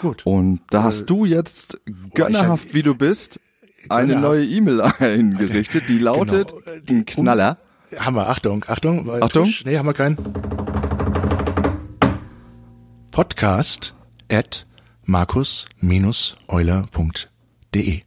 [0.00, 0.24] gut.
[0.26, 1.78] Und da hast du jetzt
[2.14, 3.40] gönnerhaft, wie du bist,
[3.88, 4.22] eine Gönnerhaft.
[4.22, 6.52] neue E-Mail eingerichtet, die lautet
[6.86, 7.00] Genau.
[7.00, 7.58] ein Knaller.
[7.98, 9.10] Hammer, Achtung, Achtung.
[9.22, 9.52] Achtung.
[9.64, 10.18] Nee, haben wir keinen.
[13.10, 13.94] Podcast
[14.30, 14.66] at
[15.04, 18.02] markus-euler.de.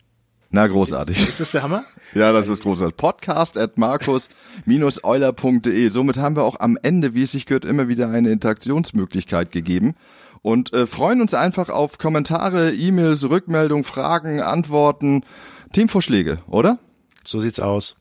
[0.53, 1.29] Na, großartig.
[1.29, 1.85] Ist das der Hammer?
[2.13, 2.97] Ja, das ist großartig.
[2.97, 5.89] Podcast at markus-euler.de.
[5.91, 9.95] Somit haben wir auch am Ende, wie es sich gehört, immer wieder eine Interaktionsmöglichkeit gegeben.
[10.41, 15.23] Und äh, freuen uns einfach auf Kommentare, E-Mails, Rückmeldungen, Fragen, Antworten,
[15.71, 16.79] Themenvorschläge, oder?
[17.23, 17.95] So sieht's aus.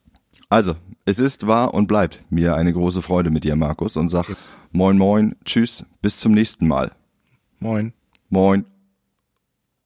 [0.48, 0.74] Also,
[1.04, 4.26] es ist, war und bleibt mir eine große Freude mit dir, Markus, und sag
[4.72, 6.92] moin moin, tschüss, bis zum nächsten Mal.
[7.60, 7.92] Moin.
[8.30, 8.64] Moin.